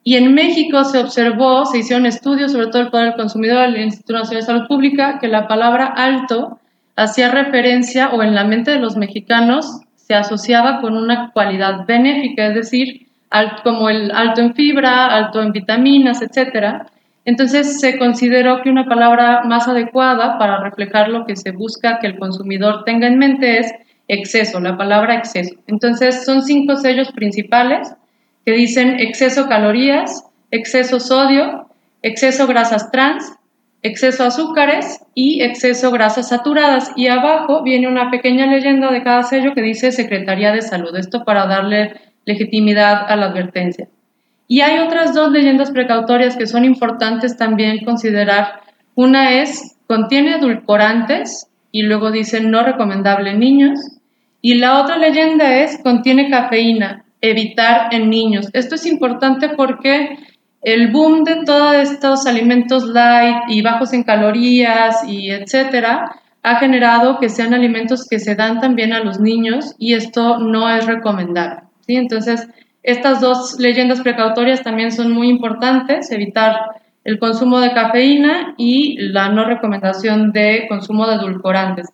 Y 0.04 0.16
en 0.16 0.34
México 0.34 0.84
se 0.84 0.98
observó, 0.98 1.64
se 1.64 1.78
hicieron 1.78 2.04
estudios, 2.04 2.52
sobre 2.52 2.66
todo 2.66 2.82
el 2.82 2.90
Poder 2.90 3.06
del 3.06 3.16
Consumidor, 3.16 3.64
el 3.64 3.80
Instituto 3.80 4.18
Nacional 4.18 4.40
de 4.42 4.46
Salud 4.46 4.68
Pública, 4.68 5.18
que 5.20 5.28
la 5.28 5.46
palabra 5.46 5.86
alto 5.86 6.59
hacía 6.96 7.30
referencia, 7.30 8.10
o 8.10 8.22
en 8.22 8.34
la 8.34 8.44
mente 8.44 8.70
de 8.70 8.78
los 8.78 8.96
mexicanos, 8.96 9.80
se 9.96 10.14
asociaba 10.14 10.80
con 10.80 10.96
una 10.96 11.30
cualidad 11.32 11.86
benéfica, 11.86 12.48
es 12.48 12.54
decir, 12.54 13.06
como 13.62 13.88
el 13.88 14.10
alto 14.10 14.40
en 14.40 14.54
fibra, 14.54 15.06
alto 15.06 15.40
en 15.40 15.52
vitaminas, 15.52 16.20
etc. 16.20 16.82
Entonces 17.24 17.80
se 17.80 17.98
consideró 17.98 18.62
que 18.62 18.70
una 18.70 18.86
palabra 18.86 19.42
más 19.44 19.68
adecuada 19.68 20.38
para 20.38 20.62
reflejar 20.62 21.08
lo 21.08 21.26
que 21.26 21.36
se 21.36 21.52
busca 21.52 21.98
que 22.00 22.08
el 22.08 22.18
consumidor 22.18 22.84
tenga 22.84 23.06
en 23.06 23.18
mente 23.18 23.58
es 23.58 23.72
exceso, 24.08 24.58
la 24.58 24.76
palabra 24.76 25.14
exceso. 25.14 25.54
Entonces 25.68 26.24
son 26.24 26.42
cinco 26.42 26.76
sellos 26.76 27.12
principales 27.12 27.94
que 28.44 28.52
dicen 28.52 28.98
exceso 28.98 29.48
calorías, 29.48 30.24
exceso 30.50 30.98
sodio, 30.98 31.68
exceso 32.02 32.46
grasas 32.46 32.90
trans, 32.90 33.32
exceso 33.82 34.24
azúcares 34.24 35.00
y 35.14 35.42
exceso 35.42 35.90
grasas 35.90 36.28
saturadas. 36.28 36.92
Y 36.96 37.08
abajo 37.08 37.62
viene 37.62 37.88
una 37.88 38.10
pequeña 38.10 38.46
leyenda 38.46 38.90
de 38.90 39.02
cada 39.02 39.22
sello 39.22 39.54
que 39.54 39.62
dice 39.62 39.92
Secretaría 39.92 40.52
de 40.52 40.62
Salud. 40.62 40.94
Esto 40.96 41.24
para 41.24 41.46
darle 41.46 41.94
legitimidad 42.24 43.10
a 43.10 43.16
la 43.16 43.26
advertencia. 43.26 43.88
Y 44.46 44.62
hay 44.62 44.80
otras 44.80 45.14
dos 45.14 45.30
leyendas 45.30 45.70
precautorias 45.70 46.36
que 46.36 46.46
son 46.46 46.64
importantes 46.64 47.36
también 47.36 47.84
considerar. 47.84 48.60
Una 48.94 49.40
es, 49.40 49.76
contiene 49.86 50.36
edulcorantes 50.36 51.48
y 51.72 51.82
luego 51.82 52.10
dice 52.10 52.40
no 52.40 52.62
recomendable 52.62 53.30
en 53.30 53.38
niños. 53.38 53.78
Y 54.42 54.54
la 54.54 54.80
otra 54.80 54.96
leyenda 54.96 55.58
es, 55.58 55.78
contiene 55.82 56.30
cafeína, 56.30 57.04
evitar 57.20 57.94
en 57.94 58.10
niños. 58.10 58.48
Esto 58.52 58.74
es 58.74 58.86
importante 58.86 59.50
porque 59.50 60.18
el 60.62 60.92
boom 60.92 61.24
de 61.24 61.44
todos 61.44 61.74
estos 61.76 62.26
alimentos 62.26 62.86
light 62.86 63.44
y 63.48 63.62
bajos 63.62 63.92
en 63.92 64.02
calorías 64.02 65.04
y 65.08 65.30
etcétera 65.30 66.16
ha 66.42 66.56
generado 66.56 67.18
que 67.18 67.28
sean 67.28 67.54
alimentos 67.54 68.06
que 68.08 68.18
se 68.18 68.34
dan 68.34 68.60
también 68.60 68.92
a 68.92 69.00
los 69.00 69.20
niños 69.20 69.74
y 69.78 69.94
esto 69.94 70.38
no 70.38 70.68
es 70.70 70.86
recomendable. 70.86 71.62
¿sí? 71.86 71.96
Entonces, 71.96 72.48
estas 72.82 73.20
dos 73.20 73.58
leyendas 73.58 74.00
precautorias 74.00 74.62
también 74.62 74.90
son 74.90 75.12
muy 75.12 75.28
importantes, 75.28 76.10
evitar 76.10 76.56
el 77.04 77.18
consumo 77.18 77.60
de 77.60 77.72
cafeína 77.72 78.54
y 78.56 78.96
la 78.98 79.28
no 79.28 79.44
recomendación 79.44 80.32
de 80.32 80.66
consumo 80.68 81.06
de 81.06 81.16
edulcorantes. 81.16 81.88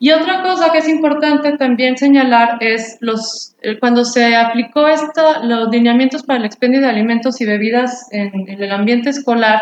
Y 0.00 0.12
otra 0.12 0.42
cosa 0.42 0.70
que 0.70 0.78
es 0.78 0.88
importante 0.88 1.56
también 1.58 1.96
señalar 1.96 2.58
es 2.60 2.98
los, 3.00 3.56
eh, 3.62 3.78
cuando 3.80 4.04
se 4.04 4.36
aplicó 4.36 4.86
esto, 4.86 5.42
los 5.42 5.70
lineamientos 5.70 6.22
para 6.22 6.38
el 6.38 6.44
expendio 6.44 6.80
de 6.80 6.86
alimentos 6.86 7.40
y 7.40 7.46
bebidas 7.46 8.06
en, 8.12 8.48
el 8.48 8.70
ambiente 8.70 9.10
escolar, 9.10 9.60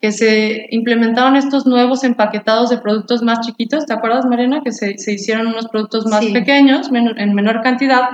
que 0.00 0.10
se 0.10 0.66
implementaron 0.70 1.36
estos 1.36 1.66
nuevos 1.66 2.02
empaquetados 2.04 2.70
de 2.70 2.78
productos 2.78 3.22
más 3.22 3.40
chiquitos, 3.46 3.86
¿te 3.86 3.92
acuerdas, 3.92 4.24
Mariana? 4.26 4.62
Que 4.62 4.72
se, 4.72 4.96
se 4.98 5.12
hicieron 5.12 5.48
unos 5.48 5.68
productos 5.68 6.06
más 6.06 6.24
pequeños, 6.26 6.90
en 6.92 7.34
menor 7.34 7.62
cantidad. 7.62 8.10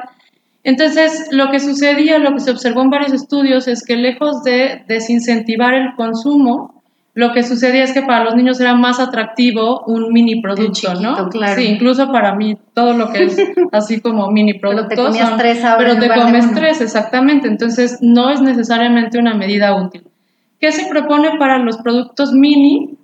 Entonces, 0.63 1.29
lo 1.31 1.51
que 1.51 1.59
sucedía, 1.59 2.19
lo 2.19 2.35
que 2.35 2.41
se 2.41 2.51
observó 2.51 2.83
en 2.83 2.91
varios 2.91 3.13
estudios, 3.13 3.67
es 3.67 3.85
que 3.85 3.97
lejos 3.97 4.43
de 4.45 4.85
desincentivar 4.87 5.75
el 5.75 5.95
consumo, 5.95 6.80
lo 7.21 7.33
que 7.33 7.43
sucedía 7.43 7.85
es 7.85 7.93
que 7.93 8.01
para 8.01 8.25
los 8.25 8.35
niños 8.35 8.59
era 8.61 8.75
más 8.75 8.99
atractivo 8.99 9.85
un 9.87 10.11
mini 10.11 10.41
producto, 10.41 10.95
¿no? 10.95 11.29
Claro. 11.29 11.61
Sí, 11.61 11.67
incluso 11.67 12.11
para 12.11 12.35
mí 12.35 12.57
todo 12.73 12.95
lo 12.95 13.13
que 13.13 13.25
es 13.25 13.37
así 13.73 14.01
como 14.01 14.31
mini 14.31 14.55
productos. 14.55 14.89
pero 14.89 15.03
te 15.03 15.09
comías 15.09 15.37
tres 15.37 15.63
ahora 15.63 15.79
Pero 15.87 16.01
te 16.01 16.09
comes 16.09 16.55
tres, 16.55 16.81
exactamente. 16.81 17.47
Entonces 17.47 17.99
no 18.01 18.31
es 18.31 18.41
necesariamente 18.41 19.19
una 19.19 19.35
medida 19.35 19.77
útil. 19.77 20.05
¿Qué 20.59 20.73
se 20.73 20.89
propone 20.89 21.39
para 21.39 21.59
los 21.59 21.77
productos 21.77 22.33
mini? 22.33 22.97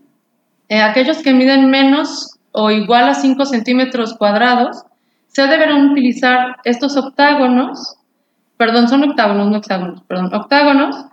Eh, 0.70 0.80
aquellos 0.80 1.18
que 1.18 1.34
miden 1.34 1.70
menos 1.70 2.38
o 2.52 2.70
igual 2.70 3.10
a 3.10 3.14
5 3.14 3.44
centímetros 3.44 4.14
cuadrados, 4.14 4.82
se 5.26 5.46
deberán 5.46 5.90
utilizar 5.90 6.56
estos 6.64 6.96
octágonos, 6.96 7.96
perdón, 8.56 8.88
son 8.88 9.04
octágonos, 9.10 9.50
no 9.50 9.58
hexágonos, 9.58 10.02
perdón, 10.08 10.34
octágonos, 10.34 11.04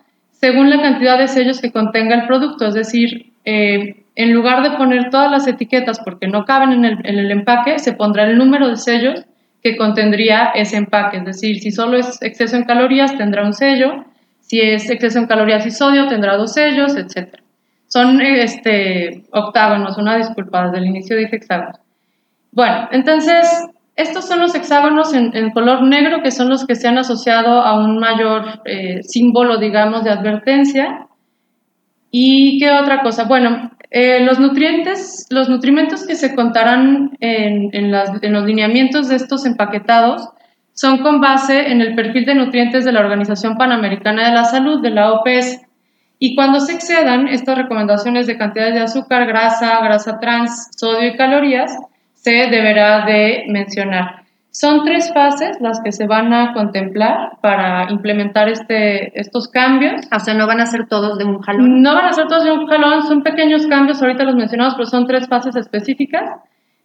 según 0.43 0.69
la 0.69 0.81
cantidad 0.81 1.17
de 1.17 1.29
sellos 1.29 1.61
que 1.61 1.71
contenga 1.71 2.15
el 2.15 2.27
producto. 2.27 2.67
Es 2.67 2.73
decir, 2.73 3.31
eh, 3.45 4.03
en 4.13 4.33
lugar 4.33 4.61
de 4.61 4.75
poner 4.75 5.09
todas 5.09 5.31
las 5.31 5.47
etiquetas 5.47 6.01
porque 6.01 6.27
no 6.27 6.43
caben 6.43 6.83
en 6.83 6.83
el, 7.05 7.31
empaque, 7.31 7.79
se 7.79 7.93
pondrá 7.93 8.25
el 8.25 8.37
número 8.37 8.67
de 8.67 8.75
sellos 8.75 9.23
que 9.61 9.77
contendría 9.77 10.51
ese 10.53 10.75
empaque. 10.75 11.19
Es 11.19 11.23
decir, 11.23 11.61
si 11.61 11.71
solo 11.71 11.95
es 11.95 12.21
exceso 12.21 12.57
en 12.57 12.65
calorías, 12.65 13.17
tendrá 13.17 13.45
un 13.45 13.53
sello. 13.53 14.03
Si 14.41 14.59
es 14.59 14.89
exceso 14.89 15.17
en 15.19 15.27
calorías 15.27 15.65
y 15.65 15.71
sodio, 15.71 16.09
tendrá 16.09 16.35
dos 16.35 16.51
sellos, 16.51 16.93
etc. 16.97 17.37
Son 17.87 18.19
este, 18.19 19.23
octágonos, 19.31 19.97
una 19.97 20.17
disculpa, 20.17 20.65
desde 20.65 20.79
el 20.79 20.87
inicio 20.87 21.15
dije 21.15 21.37
hexágonos. 21.37 21.79
Bueno, 22.51 22.89
entonces 22.91 23.47
estos 23.95 24.27
son 24.27 24.39
los 24.39 24.55
hexágonos 24.55 25.13
en, 25.13 25.51
color 25.51 25.83
negro, 25.83 26.23
que 26.23 26.31
son 26.31 26.49
los 26.49 26.65
que 26.65 26.75
se 26.75 26.87
han 26.87 26.97
asociado 26.97 27.61
a 27.61 27.77
un 27.77 27.99
mayor 27.99 28.61
eh, 28.65 29.03
símbolo, 29.03 29.57
digamos, 29.57 30.03
de 30.03 30.09
advertencia. 30.09 31.07
¿Y 32.09 32.59
qué 32.59 32.71
otra 32.71 33.01
cosa? 33.01 33.25
Bueno, 33.25 33.71
eh, 33.91 34.21
los 34.21 34.39
nutrientes, 34.39 35.27
los 35.29 35.47
nutrimentos 35.47 36.07
que 36.07 36.15
se 36.15 36.33
contarán 36.33 37.11
en, 37.19 37.69
en, 37.71 37.91
los 38.33 38.45
lineamientos 38.45 39.09
de 39.09 39.17
estos 39.17 39.45
empaquetados 39.45 40.27
son 40.73 41.03
con 41.03 41.21
base 41.21 41.71
en 41.71 41.81
el 41.81 41.93
perfil 41.93 42.25
de 42.25 42.33
nutrientes 42.33 42.85
de 42.85 42.91
la 42.91 43.01
Organización 43.01 43.57
Panamericana 43.57 44.27
de 44.27 44.33
la 44.33 44.45
Salud, 44.45 44.81
de 44.81 44.89
la 44.89 45.13
OPS. 45.13 45.61
Y 46.17 46.35
cuando 46.35 46.59
se 46.59 46.73
excedan 46.73 47.27
estas 47.27 47.57
recomendaciones 47.57 48.25
de 48.25 48.37
cantidades 48.37 48.73
de 48.73 48.81
azúcar, 48.81 49.27
grasa, 49.27 49.79
grasa 49.83 50.19
trans, 50.19 50.69
sodio 50.75 51.09
y 51.09 51.15
calorías, 51.15 51.77
se 52.23 52.31
deberá 52.31 53.05
de 53.05 53.43
mencionar. 53.49 54.23
Son 54.49 54.85
tres 54.85 55.11
fases 55.13 55.57
las 55.59 55.81
que 55.81 55.91
se 55.91 56.07
van 56.07 56.31
a 56.31 56.53
contemplar 56.53 57.37
para 57.41 57.91
implementar 57.91 58.47
este, 58.47 59.19
estos 59.19 59.47
cambios. 59.49 60.01
O 60.15 60.19
sea, 60.19 60.33
no 60.33 60.47
van 60.47 60.61
a 60.61 60.67
ser 60.67 60.87
todos 60.87 61.17
de 61.17 61.25
un 61.25 61.41
jalón. 61.41 61.81
No 61.81 61.93
van 61.95 62.05
a 62.05 62.13
ser 62.13 62.27
todos 62.27 62.45
de 62.45 62.51
un 62.51 62.67
jalón, 62.67 63.03
son 63.03 63.23
pequeños 63.23 63.67
cambios, 63.67 64.01
ahorita 64.01 64.23
los 64.23 64.35
mencionamos, 64.35 64.75
pero 64.75 64.85
son 64.85 65.05
tres 65.05 65.27
fases 65.27 65.55
específicas. 65.55 66.39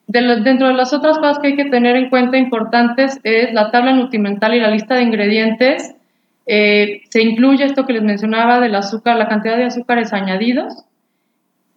dentro 0.06 0.68
de 0.68 0.74
las 0.74 0.92
otras 0.92 1.18
cosas 1.18 1.38
que 1.38 1.48
hay 1.48 1.56
que 1.56 1.66
tener 1.66 1.94
en 1.94 2.08
cuenta 2.08 2.36
importantes 2.36 3.20
es 3.22 3.52
la 3.52 3.70
tabla 3.70 3.92
nutrimental 3.92 4.54
y 4.54 4.60
la 4.60 4.70
lista 4.70 4.96
de 4.96 5.02
ingredientes. 5.02 5.94
Eh, 6.46 7.02
se 7.10 7.22
incluye 7.22 7.64
esto 7.64 7.84
que 7.86 7.92
les 7.92 8.02
mencionaba 8.02 8.58
del 8.60 8.74
azúcar, 8.74 9.16
la 9.16 9.28
cantidad 9.28 9.56
de 9.56 9.66
azúcares 9.66 10.12
añadidos 10.14 10.87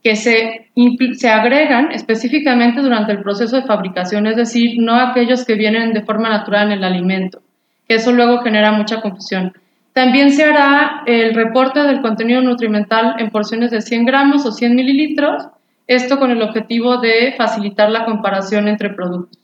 que 0.04 0.16
se, 0.16 0.72
se 1.14 1.30
agregan 1.30 1.92
específicamente 1.92 2.82
durante 2.82 3.12
el 3.12 3.22
proceso 3.22 3.56
de 3.56 3.68
fabricación, 3.68 4.26
es 4.28 4.36
decir, 4.36 4.76
no 4.80 4.96
aquellos 4.96 5.46
que 5.46 5.56
vienen 5.56 5.94
de 5.94 6.04
forma 6.04 6.30
natural 6.30 6.68
en 6.68 6.80
el 6.80 6.84
alimento, 6.84 7.42
que 7.88 7.96
eso 7.96 8.12
luego 8.12 8.42
genera 8.42 8.72
mucha 8.72 9.02
confusión. 9.02 9.54
También 9.94 10.32
se 10.32 10.46
hará 10.46 11.04
el 11.06 11.36
reporte 11.36 11.82
del 11.82 12.02
contenido 12.02 12.42
nutrimental 12.42 13.16
en 13.20 13.30
porciones 13.30 13.72
de 13.72 13.82
100 13.82 14.06
gramos 14.06 14.46
o 14.46 14.52
100 14.52 14.76
mililitros, 14.76 15.48
esto 15.86 16.18
con 16.18 16.32
el 16.32 16.42
objetivo 16.42 16.98
de 16.98 17.34
facilitar 17.38 17.90
la 17.92 18.06
comparación 18.06 18.68
entre 18.68 18.92
productos. 18.92 19.38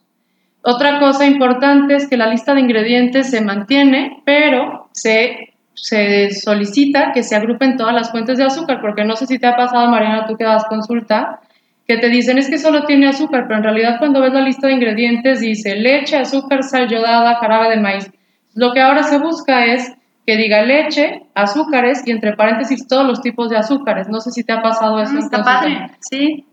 Otra 0.62 1.00
cosa 1.00 1.26
importante 1.26 1.96
es 1.96 2.10
que 2.10 2.17
la 2.17 2.28
lista 2.28 2.54
de 2.54 2.62
ingredientes 2.62 3.30
se 3.30 3.41
mantiene, 3.41 4.22
pero 4.26 4.89
se 4.91 5.46
se 5.77 6.31
solicita 6.31 7.11
que 7.13 7.23
se 7.23 7.35
agrupen 7.35 7.77
todas 7.77 7.93
las 7.93 8.11
fuentes 8.11 8.37
de 8.37 8.43
azúcar, 8.43 8.81
porque 8.81 9.05
no 9.05 9.15
sé 9.15 9.27
si 9.27 9.39
te 9.39 9.47
ha 9.47 9.55
pasado, 9.55 9.87
Mariana, 9.89 10.25
tú 10.25 10.35
que 10.35 10.43
das 10.43 10.65
consulta, 10.65 11.39
que 11.87 11.97
te 11.97 12.09
dicen 12.09 12.37
es 12.37 12.49
que 12.49 12.57
solo 12.57 12.85
tiene 12.85 13.07
azúcar, 13.07 13.45
pero 13.47 13.57
en 13.57 13.63
realidad 13.63 13.99
cuando 13.99 14.19
ves 14.19 14.33
la 14.33 14.41
lista 14.41 14.67
de 14.67 14.73
ingredientes 14.73 15.39
dice 15.39 15.75
leche, 15.75 16.17
azúcar, 16.17 16.63
sal 16.63 16.89
yodada, 16.89 17.35
jarabe 17.35 17.69
de 17.69 17.81
maíz. 17.81 18.11
Lo 18.55 18.73
que 18.73 18.81
ahora 18.81 19.03
se 19.03 19.19
busca 19.19 19.65
es 19.65 19.93
que 20.25 20.35
diga 20.35 20.63
leche, 20.63 21.21
azúcares 21.35 22.01
y 22.05 22.11
entre 22.11 22.35
paréntesis 22.35 22.87
todos 22.87 23.05
los 23.05 23.21
tipos 23.21 23.49
de 23.49 23.57
azúcares. 23.57 24.09
No 24.09 24.19
sé 24.19 24.31
si 24.31 24.43
te 24.43 24.51
ha 24.51 24.61
pasado 24.61 24.99
eso. 24.99 25.13
Mm, 25.13 25.19
está 25.19 25.43
padre, 25.43 25.91
sí. 26.01 26.45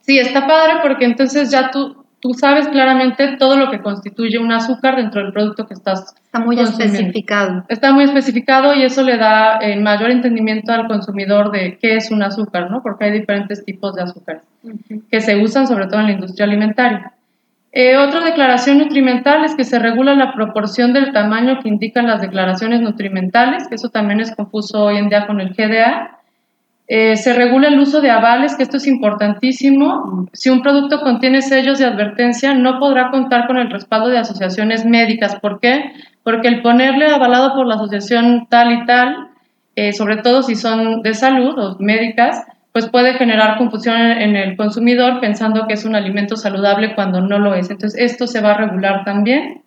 Sí, 0.00 0.18
está 0.18 0.46
padre 0.46 0.80
porque 0.82 1.04
entonces 1.04 1.50
ya 1.50 1.70
tú 1.70 2.03
tú 2.24 2.32
sabes 2.32 2.68
claramente 2.68 3.36
todo 3.36 3.58
lo 3.58 3.70
que 3.70 3.82
constituye 3.82 4.38
un 4.38 4.50
azúcar 4.50 4.96
dentro 4.96 5.22
del 5.22 5.34
producto 5.34 5.66
que 5.66 5.74
estás 5.74 6.14
Está 6.24 6.38
muy 6.38 6.58
especificado. 6.58 7.64
Está 7.68 7.92
muy 7.92 8.04
especificado 8.04 8.74
y 8.74 8.82
eso 8.82 9.02
le 9.02 9.18
da 9.18 9.58
el 9.58 9.82
mayor 9.82 10.10
entendimiento 10.10 10.72
al 10.72 10.88
consumidor 10.88 11.50
de 11.52 11.76
qué 11.78 11.96
es 11.96 12.10
un 12.10 12.22
azúcar, 12.22 12.70
¿no? 12.70 12.82
Porque 12.82 13.04
hay 13.04 13.12
diferentes 13.12 13.62
tipos 13.62 13.94
de 13.94 14.02
azúcar 14.04 14.40
que 15.10 15.20
se 15.20 15.36
usan 15.36 15.68
sobre 15.68 15.86
todo 15.86 16.00
en 16.00 16.06
la 16.06 16.12
industria 16.12 16.46
alimentaria. 16.46 17.12
Eh, 17.72 17.98
otra 17.98 18.24
declaración 18.24 18.78
nutrimental 18.78 19.44
es 19.44 19.54
que 19.54 19.64
se 19.64 19.78
regula 19.78 20.14
la 20.14 20.32
proporción 20.32 20.94
del 20.94 21.12
tamaño 21.12 21.60
que 21.62 21.68
indican 21.68 22.06
las 22.06 22.22
declaraciones 22.22 22.80
nutrimentales, 22.80 23.68
que 23.68 23.74
eso 23.74 23.90
también 23.90 24.20
es 24.20 24.34
confuso 24.34 24.84
hoy 24.84 24.96
en 24.96 25.10
día 25.10 25.26
con 25.26 25.42
el 25.42 25.50
GDA. 25.50 26.20
Eh, 26.86 27.16
se 27.16 27.32
regula 27.32 27.68
el 27.68 27.78
uso 27.78 28.02
de 28.02 28.10
avales, 28.10 28.56
que 28.56 28.62
esto 28.62 28.76
es 28.76 28.86
importantísimo. 28.86 30.28
Si 30.32 30.50
un 30.50 30.60
producto 30.60 31.00
contiene 31.00 31.40
sellos 31.40 31.78
de 31.78 31.86
advertencia, 31.86 32.52
no 32.54 32.78
podrá 32.78 33.10
contar 33.10 33.46
con 33.46 33.56
el 33.56 33.70
respaldo 33.70 34.08
de 34.08 34.18
asociaciones 34.18 34.84
médicas. 34.84 35.36
¿Por 35.36 35.60
qué? 35.60 35.92
Porque 36.22 36.48
el 36.48 36.60
ponerle 36.60 37.06
avalado 37.06 37.54
por 37.54 37.66
la 37.66 37.76
asociación 37.76 38.46
tal 38.50 38.72
y 38.72 38.86
tal, 38.86 39.28
eh, 39.76 39.92
sobre 39.92 40.18
todo 40.18 40.42
si 40.42 40.56
son 40.56 41.00
de 41.02 41.14
salud 41.14 41.58
o 41.58 41.76
médicas, 41.80 42.44
pues 42.72 42.88
puede 42.88 43.14
generar 43.14 43.56
confusión 43.56 43.96
en 43.96 44.36
el 44.36 44.56
consumidor 44.56 45.20
pensando 45.20 45.66
que 45.66 45.74
es 45.74 45.84
un 45.84 45.94
alimento 45.94 46.36
saludable 46.36 46.94
cuando 46.94 47.20
no 47.20 47.38
lo 47.38 47.54
es. 47.54 47.70
Entonces, 47.70 47.98
esto 48.00 48.26
se 48.26 48.40
va 48.40 48.50
a 48.50 48.58
regular 48.58 49.04
también. 49.04 49.62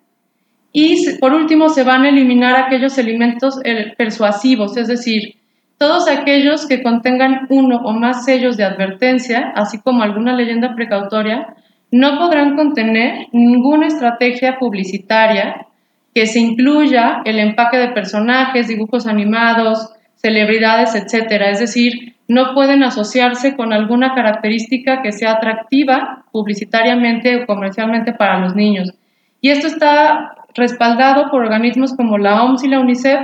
Y 0.72 1.16
por 1.18 1.32
último, 1.32 1.70
se 1.70 1.82
van 1.82 2.04
a 2.04 2.10
eliminar 2.10 2.54
aquellos 2.54 2.98
alimentos 2.98 3.58
eh, 3.64 3.94
persuasivos, 3.96 4.76
es 4.76 4.86
decir, 4.88 5.37
todos 5.78 6.08
aquellos 6.08 6.66
que 6.66 6.82
contengan 6.82 7.46
uno 7.50 7.76
o 7.84 7.92
más 7.92 8.24
sellos 8.24 8.56
de 8.56 8.64
advertencia, 8.64 9.52
así 9.54 9.78
como 9.78 10.02
alguna 10.02 10.34
leyenda 10.34 10.74
precautoria, 10.74 11.54
no 11.90 12.18
podrán 12.18 12.56
contener 12.56 13.28
ninguna 13.32 13.86
estrategia 13.86 14.58
publicitaria 14.58 15.66
que 16.14 16.26
se 16.26 16.40
incluya 16.40 17.22
el 17.24 17.38
empaque 17.38 17.78
de 17.78 17.88
personajes, 17.88 18.68
dibujos 18.68 19.06
animados, 19.06 19.90
celebridades, 20.16 20.94
etcétera. 20.94 21.50
Es 21.50 21.60
decir, 21.60 22.16
no 22.26 22.54
pueden 22.54 22.82
asociarse 22.82 23.56
con 23.56 23.72
alguna 23.72 24.14
característica 24.14 25.00
que 25.00 25.12
sea 25.12 25.32
atractiva 25.32 26.24
publicitariamente 26.32 27.36
o 27.36 27.46
comercialmente 27.46 28.12
para 28.12 28.40
los 28.40 28.54
niños. 28.54 28.92
Y 29.40 29.50
esto 29.50 29.68
está 29.68 30.34
respaldado 30.54 31.30
por 31.30 31.42
organismos 31.42 31.94
como 31.94 32.18
la 32.18 32.42
OMS 32.42 32.64
y 32.64 32.68
la 32.68 32.80
UNICEF, 32.80 33.20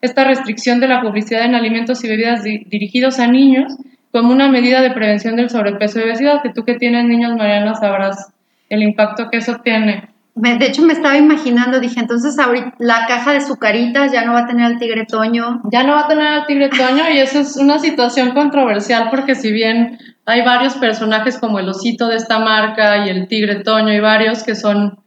esta 0.00 0.24
restricción 0.24 0.80
de 0.80 0.88
la 0.88 1.00
publicidad 1.00 1.44
en 1.44 1.54
alimentos 1.54 2.04
y 2.04 2.08
bebidas 2.08 2.42
dirigidos 2.42 3.18
a 3.18 3.26
niños 3.26 3.76
como 4.12 4.32
una 4.32 4.48
medida 4.48 4.80
de 4.80 4.90
prevención 4.90 5.36
del 5.36 5.50
sobrepeso 5.50 6.00
y 6.00 6.04
obesidad, 6.04 6.42
que 6.42 6.52
tú 6.52 6.64
que 6.64 6.74
tienes 6.74 7.04
niños, 7.04 7.36
Mariana, 7.36 7.74
sabrás 7.74 8.32
el 8.68 8.82
impacto 8.82 9.28
que 9.30 9.38
eso 9.38 9.56
tiene 9.62 10.08
de 10.36 10.66
hecho, 10.66 10.82
me 10.82 10.92
estaba 10.92 11.16
imaginando, 11.16 11.80
dije, 11.80 11.98
entonces 11.98 12.38
ahorita 12.38 12.74
la 12.78 13.06
caja 13.08 13.32
de 13.32 13.40
sucaritas 13.40 14.12
ya 14.12 14.26
no 14.26 14.34
va 14.34 14.40
a 14.40 14.46
tener 14.46 14.66
al 14.66 14.78
tigre 14.78 15.06
Toño. 15.06 15.62
Ya 15.72 15.82
no 15.82 15.94
va 15.94 16.00
a 16.00 16.08
tener 16.08 16.26
al 16.26 16.46
tigre 16.46 16.68
Toño 16.68 17.08
y 17.10 17.18
eso 17.18 17.40
es 17.40 17.56
una 17.56 17.78
situación 17.78 18.32
controversial 18.32 19.08
porque 19.10 19.34
si 19.34 19.50
bien 19.50 19.98
hay 20.26 20.42
varios 20.42 20.74
personajes 20.74 21.38
como 21.38 21.58
el 21.58 21.70
osito 21.70 22.08
de 22.08 22.16
esta 22.16 22.38
marca 22.38 23.06
y 23.06 23.08
el 23.08 23.28
tigre 23.28 23.62
Toño 23.62 23.94
y 23.94 24.00
varios 24.00 24.44
que 24.44 24.54
son, 24.54 24.98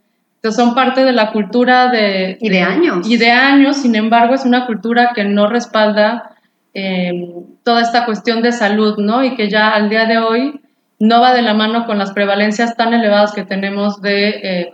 que 0.41 0.51
son 0.51 0.73
parte 0.73 1.03
de 1.03 1.11
la 1.11 1.31
cultura 1.31 1.89
de... 1.89 2.37
Y 2.39 2.49
de 2.49 2.61
años. 2.61 3.09
Y 3.09 3.17
de 3.17 3.31
años, 3.31 3.77
sin 3.77 3.95
embargo, 3.95 4.33
es 4.33 4.45
una 4.45 4.65
cultura 4.65 5.11
que 5.13 5.23
no 5.23 5.47
respalda 5.47 6.31
eh, 6.73 7.33
toda 7.63 7.81
esta 7.81 8.05
cuestión 8.05 8.41
de 8.41 8.51
salud, 8.51 8.97
¿no? 8.97 9.23
Y 9.23 9.35
que 9.35 9.49
ya 9.49 9.69
al 9.69 9.89
día 9.89 10.05
de 10.05 10.17
hoy 10.17 10.61
no 10.99 11.19
va 11.21 11.33
de 11.33 11.41
la 11.41 11.53
mano 11.53 11.85
con 11.85 11.97
las 11.97 12.11
prevalencias 12.11 12.75
tan 12.75 12.93
elevadas 12.93 13.33
que 13.33 13.43
tenemos 13.43 14.01
de... 14.01 14.29
Eh, 14.29 14.71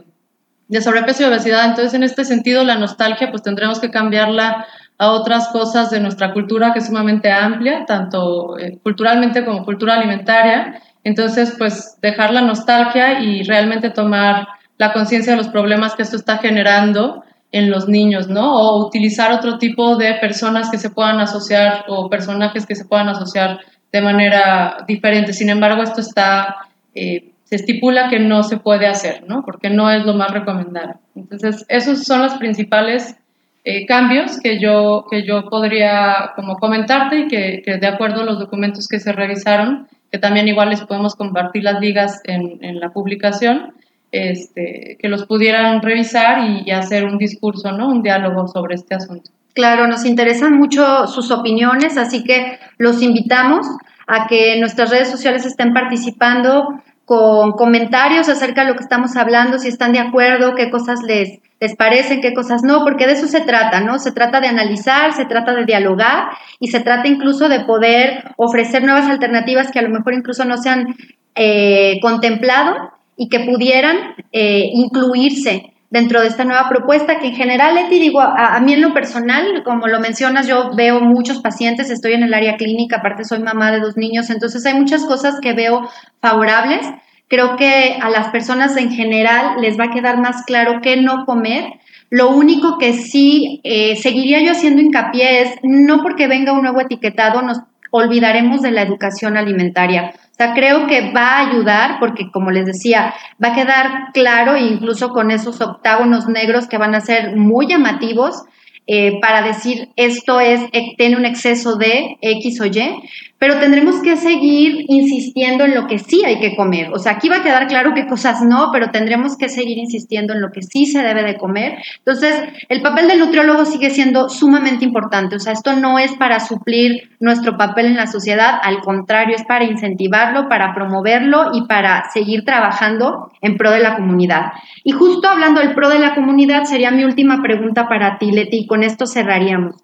de 0.68 0.82
sobrepeso 0.82 1.24
y 1.24 1.26
obesidad. 1.26 1.66
Entonces, 1.66 1.94
en 1.94 2.04
este 2.04 2.26
sentido, 2.26 2.64
la 2.64 2.76
nostalgia, 2.76 3.30
pues 3.30 3.44
tendremos 3.44 3.80
que 3.80 3.92
cambiarla 3.92 4.66
a 4.98 5.12
otras 5.12 5.50
cosas 5.50 5.90
de 5.90 6.00
nuestra 6.00 6.34
cultura 6.34 6.74
que 6.74 6.80
es 6.80 6.88
sumamente 6.88 7.32
amplia, 7.32 7.86
tanto 7.86 8.58
eh, 8.58 8.80
culturalmente 8.82 9.44
como 9.44 9.66
cultura 9.66 9.96
alimentaria. 9.96 10.82
Entonces, 11.04 11.54
pues 11.58 11.98
dejar 12.02 12.34
la 12.34 12.42
nostalgia 12.42 13.20
y 13.20 13.44
realmente 13.44 13.90
tomar 13.90 14.48
la 14.78 14.94
conciencia 14.94 15.34
de 15.34 15.38
los 15.38 15.48
problemas 15.48 15.96
que 15.96 16.04
esto 16.04 16.18
está 16.18 16.38
generando 16.38 17.24
en 17.52 17.72
los 17.72 17.88
niños, 17.88 18.28
¿no? 18.28 18.56
O 18.56 18.86
utilizar 18.88 19.32
otro 19.32 19.58
tipo 19.58 19.96
de 19.96 20.16
personas 20.16 20.70
que 20.70 20.78
se 20.78 20.90
puedan 20.90 21.20
asociar 21.20 21.86
o 21.88 22.10
personajes 22.10 22.66
que 22.66 22.76
se 22.76 22.86
puedan 22.86 23.08
asociar 23.10 23.60
de 23.92 24.02
manera 24.02 24.78
diferente. 24.88 25.32
Sin 25.32 25.50
embargo, 25.50 25.82
esto 25.84 26.02
está 26.02 26.56
eh, 26.94 27.32
se 27.46 27.58
estipula 27.58 28.10
que 28.10 28.20
no 28.20 28.44
se 28.44 28.58
puede 28.58 28.88
hacer, 28.88 29.24
¿no? 29.28 29.44
Porque 29.46 29.70
no 29.70 29.92
es 29.92 30.04
lo 30.04 30.16
más 30.16 30.32
recomendable. 30.32 30.96
Entonces, 31.16 31.64
esos 31.70 32.04
son 32.04 32.24
los 32.24 32.34
principales 32.36 33.16
eh, 33.64 33.86
cambios 33.86 34.40
que 34.40 34.60
yo, 34.60 35.06
que 35.10 35.24
yo 35.24 35.48
podría 35.50 36.32
como 36.36 36.56
comentarte 36.56 37.20
y 37.20 37.28
que, 37.28 37.78
de 37.80 37.88
acuerdo 37.88 38.22
a 38.22 38.26
los 38.26 38.40
documentos 38.40 38.88
que 38.88 39.00
se 39.00 39.12
revisaron, 39.12 39.88
que 40.12 40.18
también 40.18 40.48
igual 40.48 40.70
les 40.70 40.84
podemos 40.84 41.16
compartir 41.16 41.64
las 41.64 41.80
ligas 41.80 42.20
en, 42.24 42.64
en 42.64 42.80
la 42.80 42.90
publicación, 42.90 43.74
este, 44.12 44.98
que 45.00 45.10
los 45.10 45.26
pudieran 45.26 45.82
revisar 45.82 46.40
y, 46.66 46.72
hacer 46.72 47.06
un 47.06 47.18
discurso, 47.18 47.72
¿no? 47.72 47.90
Un 47.90 48.02
diálogo 48.02 48.48
sobre 48.48 48.76
este 48.76 48.96
asunto. 48.96 49.32
Claro, 49.54 49.88
nos 49.88 50.06
interesan 50.06 50.58
mucho 50.58 51.08
sus 51.08 51.32
opiniones, 51.32 51.98
así 51.98 52.24
que 52.24 52.60
los 52.78 53.02
invitamos 53.02 53.66
a 54.08 54.28
que 54.28 54.60
nuestras 54.60 54.90
redes 54.92 55.10
sociales 55.10 55.46
estén 55.46 55.74
participando 55.74 56.82
con 57.06 57.52
comentarios 57.52 58.30
acerca 58.30 58.64
de 58.64 58.70
lo 58.70 58.76
que 58.76 58.84
estamos 58.84 59.16
hablando, 59.16 59.60
si 59.60 59.68
están 59.68 59.94
de 59.94 60.00
acuerdo, 60.00 60.56
qué 60.56 60.72
cosas 60.72 61.02
les, 61.04 61.40
les 61.60 61.76
parecen, 61.76 62.20
qué 62.20 62.34
cosas 62.34 62.64
no, 62.64 62.84
porque 62.84 63.06
de 63.06 63.14
eso 63.14 63.28
se 63.28 63.42
trata, 63.42 63.80
¿no? 63.80 64.00
Se 64.00 64.12
trata 64.12 64.42
de 64.42 64.48
analizar, 64.48 65.14
se 65.14 65.26
trata 65.26 65.54
de 65.54 65.66
dialogar 65.66 66.30
y 66.60 66.68
se 66.68 66.80
trata 66.80 67.08
incluso 67.08 67.48
de 67.48 67.62
poder 67.62 68.34
ofrecer 68.38 68.84
nuevas 68.84 69.08
alternativas 69.08 69.72
que 69.72 69.80
a 69.80 69.84
lo 69.84 69.90
mejor 69.90 70.14
incluso 70.14 70.46
no 70.46 70.58
se 70.58 70.70
han 70.70 70.96
eh, 71.36 72.00
contemplado 72.02 72.95
y 73.18 73.30
que 73.30 73.42
pudieran 73.42 74.16
eh, 74.32 74.70
incluirse 74.74 75.74
dentro 75.90 76.20
de 76.20 76.28
esta 76.28 76.44
nueva 76.44 76.68
propuesta, 76.68 77.20
que 77.20 77.28
en 77.28 77.36
general, 77.36 77.76
Leti, 77.76 78.00
digo, 78.00 78.20
a, 78.20 78.60
mí 78.60 78.74
en 78.74 78.82
lo 78.82 78.94
personal, 78.94 79.64
como 79.64 79.88
lo 79.88 80.00
mencionas, 80.00 80.48
yo 80.48 80.72
veo 80.76 81.00
muchos 81.00 81.40
pacientes, 81.40 81.90
estoy 81.90 82.14
en 82.14 82.24
el 82.24 82.34
área 82.34 82.58
clínica, 82.58 82.98
aparte 82.98 83.24
soy 83.24 83.40
mamá 83.40 83.72
de 83.72 83.80
dos 83.80 83.96
niños, 83.96 84.30
entonces 84.30 84.66
hay 84.66 84.74
muchas 84.74 85.06
cosas 85.06 85.40
que 85.42 85.54
veo 85.54 85.90
favorables. 86.20 86.86
Creo 87.28 87.56
que 87.56 87.98
a 88.02 88.10
las 88.10 88.28
personas 88.28 88.76
en 88.78 88.92
general 88.92 89.62
les 89.62 89.80
va 89.80 89.86
a 89.86 89.92
quedar 89.92 90.20
más 90.20 90.44
claro 90.44 90.80
qué 90.82 90.98
no 90.98 91.26
comer. 91.26 91.64
Lo 92.10 92.30
único 92.30 92.78
que 92.78 92.94
sí 92.94 93.62
eh, 93.64 93.96
seguiría 93.96 94.42
yo 94.44 94.52
haciendo 94.52 94.82
hincapié 94.82 95.44
es, 95.44 95.50
no 95.64 96.04
porque 96.04 96.28
venga 96.28 96.54
un 96.54 96.62
nuevo 96.62 96.82
etiquetado, 96.82 97.42
nos 97.42 97.62
olvidaremos 97.90 98.62
de 98.62 98.72
la 98.72 98.82
educación 98.82 99.38
alimentaria. 99.38 100.14
O 100.36 100.38
sea, 100.38 100.54
creo 100.54 100.86
que 100.86 101.14
va 101.14 101.38
a 101.38 101.50
ayudar 101.50 101.98
porque, 101.98 102.30
como 102.30 102.52
les 102.52 102.66
decía, 102.66 103.14
va 103.42 103.54
a 103.54 103.56
quedar 103.56 104.12
claro, 104.14 104.58
incluso 104.58 105.12
con 105.12 105.32
esos 105.32 105.62
octágonos 105.62 106.28
negros 106.28 106.68
que 106.68 106.78
van 106.78 106.94
a 106.94 107.00
ser 107.00 107.38
muy 107.38 107.68
llamativos, 107.68 108.44
eh, 108.86 109.18
para 109.22 109.44
decir 109.44 109.92
esto 109.96 110.42
es, 110.42 110.60
eh, 110.74 110.94
tiene 110.98 111.16
un 111.16 111.26
exceso 111.26 111.78
de 111.78 112.18
X 112.20 112.60
o 112.60 112.66
Y, 112.66 113.02
pero 113.46 113.60
tendremos 113.60 114.02
que 114.02 114.18
seguir 114.18 114.86
insistiendo 114.88 115.66
en 115.66 115.76
lo 115.76 115.86
que 115.86 116.00
sí 116.00 116.26
hay 116.26 116.40
que 116.40 116.56
comer. 116.56 116.92
O 116.92 116.98
sea, 116.98 117.12
aquí 117.12 117.30
va 117.30 117.36
a 117.36 117.44
quedar 117.44 117.68
claro 117.68 117.94
qué 117.94 118.08
cosas 118.08 118.42
no, 118.42 118.72
pero 118.74 118.90
tendremos 118.90 119.38
que 119.38 119.50
seguir 119.50 119.78
insistiendo 119.78 120.34
en 120.34 120.42
lo 120.42 120.50
que 120.52 120.64
sí 120.64 120.88
se 120.88 121.04
debe 121.04 121.22
de 121.22 121.38
comer. 121.38 121.78
Entonces, 122.00 122.42
el 122.70 122.82
papel 122.82 123.08
del 123.08 123.20
nutriólogo 123.20 123.66
sigue 123.66 123.92
siendo 123.92 124.30
sumamente 124.30 124.84
importante. 124.84 125.36
O 125.36 125.40
sea, 125.40 125.54
esto 125.54 125.74
no 125.76 126.00
es 126.00 126.12
para 126.14 126.40
suplir 126.40 127.12
nuestro 127.20 127.56
papel 127.56 127.86
en 127.86 127.98
la 127.98 128.08
sociedad, 128.08 128.58
al 128.64 128.80
contrario, 128.80 129.36
es 129.36 129.44
para 129.44 129.66
incentivarlo, 129.66 130.50
para 130.50 130.74
promoverlo 130.74 131.52
y 131.54 131.68
para 131.68 132.10
seguir 132.10 132.46
trabajando 132.46 133.32
en 133.42 133.58
pro 133.58 133.70
de 133.70 133.82
la 133.82 133.96
comunidad. 133.96 134.54
Y 134.84 134.94
justo 134.94 135.30
hablando 135.30 135.62
del 135.62 135.76
pro 135.76 135.90
de 135.90 136.00
la 136.00 136.16
comunidad, 136.16 136.64
sería 136.64 136.90
mi 136.90 137.04
última 137.04 137.44
pregunta 137.44 137.88
para 137.88 138.18
ti, 138.18 138.32
Leti, 138.32 138.62
y 138.62 138.66
con 138.66 138.82
esto 138.82 139.06
cerraríamos. 139.06 139.76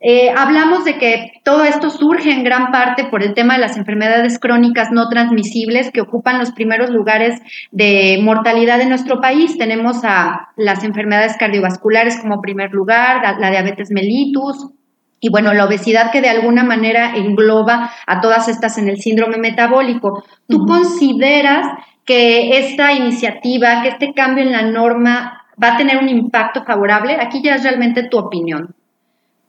Eh, 0.00 0.30
hablamos 0.36 0.84
de 0.84 0.98
que 0.98 1.32
todo 1.42 1.64
esto 1.64 1.88
surge 1.88 2.30
en 2.30 2.44
gran 2.44 2.70
parte 2.70 3.06
por 3.06 3.22
el 3.22 3.32
tema 3.32 3.54
de 3.54 3.60
las 3.60 3.76
enfermedades 3.76 4.38
crónicas 4.38 4.88
no 4.92 5.08
transmisibles 5.08 5.90
que 5.90 6.02
ocupan 6.02 6.38
los 6.38 6.52
primeros 6.52 6.90
lugares 6.90 7.40
de 7.70 8.18
mortalidad 8.22 8.80
en 8.80 8.90
nuestro 8.90 9.20
país. 9.20 9.56
Tenemos 9.56 10.04
a 10.04 10.50
las 10.56 10.84
enfermedades 10.84 11.36
cardiovasculares 11.38 12.20
como 12.20 12.42
primer 12.42 12.72
lugar, 12.72 13.22
la 13.40 13.50
diabetes 13.50 13.90
mellitus, 13.90 14.70
y 15.18 15.30
bueno, 15.30 15.54
la 15.54 15.64
obesidad 15.64 16.12
que 16.12 16.20
de 16.20 16.28
alguna 16.28 16.62
manera 16.62 17.16
engloba 17.16 17.90
a 18.06 18.20
todas 18.20 18.48
estas 18.48 18.78
en 18.78 18.88
el 18.88 18.98
síndrome 18.98 19.38
metabólico. 19.38 20.22
¿Tú 20.46 20.66
consideras 20.66 21.66
que 22.04 22.58
esta 22.58 22.92
iniciativa, 22.92 23.82
que 23.82 23.88
este 23.88 24.12
cambio 24.12 24.44
en 24.44 24.52
la 24.52 24.62
norma 24.62 25.46
va 25.62 25.74
a 25.74 25.76
tener 25.78 25.96
un 25.96 26.08
impacto 26.08 26.64
favorable? 26.64 27.16
Aquí 27.18 27.42
ya 27.42 27.54
es 27.54 27.62
realmente 27.62 28.04
tu 28.08 28.18
opinión. 28.18 28.74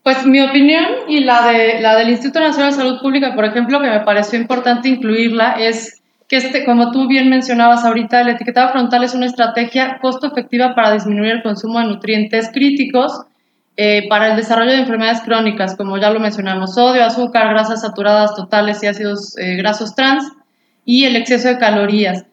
Pues 0.08 0.26
mi 0.26 0.40
opinión 0.40 0.86
y 1.10 1.20
la, 1.20 1.52
de, 1.52 1.82
la 1.82 1.98
del 1.98 2.12
Instituto 2.12 2.40
Nacional 2.40 2.72
de 2.72 2.78
Salud 2.78 3.02
Pública, 3.02 3.36
por 3.36 3.44
ejemplo, 3.44 3.82
que 3.82 3.90
me 3.90 4.00
pareció 4.00 4.40
importante 4.40 4.88
incluirla, 4.88 5.56
es 5.60 6.02
que, 6.30 6.38
este, 6.38 6.64
como 6.64 6.92
tú 6.92 7.10
bien 7.10 7.30
mencionabas 7.30 7.84
ahorita, 7.84 8.22
el 8.22 8.30
etiquetado 8.30 8.72
frontal 8.72 9.04
es 9.04 9.14
una 9.14 9.26
estrategia 9.26 10.00
costo 10.02 10.28
efectiva 10.28 10.74
para 10.76 10.94
disminuir 10.94 11.32
el 11.34 11.44
consumo 11.44 11.80
de 11.80 11.88
nutrientes 11.88 12.50
críticos 12.54 13.20
eh, 13.76 14.08
para 14.08 14.30
el 14.30 14.38
desarrollo 14.38 14.72
de 14.72 14.78
enfermedades 14.78 15.20
crónicas, 15.24 15.76
como 15.76 15.98
ya 15.98 16.10
lo 16.10 16.22
mencionamos, 16.22 16.76
sodio, 16.76 17.04
azúcar, 17.04 17.50
grasas 17.50 17.82
saturadas 17.82 18.34
totales 18.34 18.82
y 18.84 18.88
ácidos 18.88 19.38
eh, 19.38 19.58
grasos 19.58 19.94
trans, 19.94 20.24
y 20.86 21.04
el 21.04 21.18
exceso 21.18 21.50
de 21.50 21.58
calorías. 21.58 22.24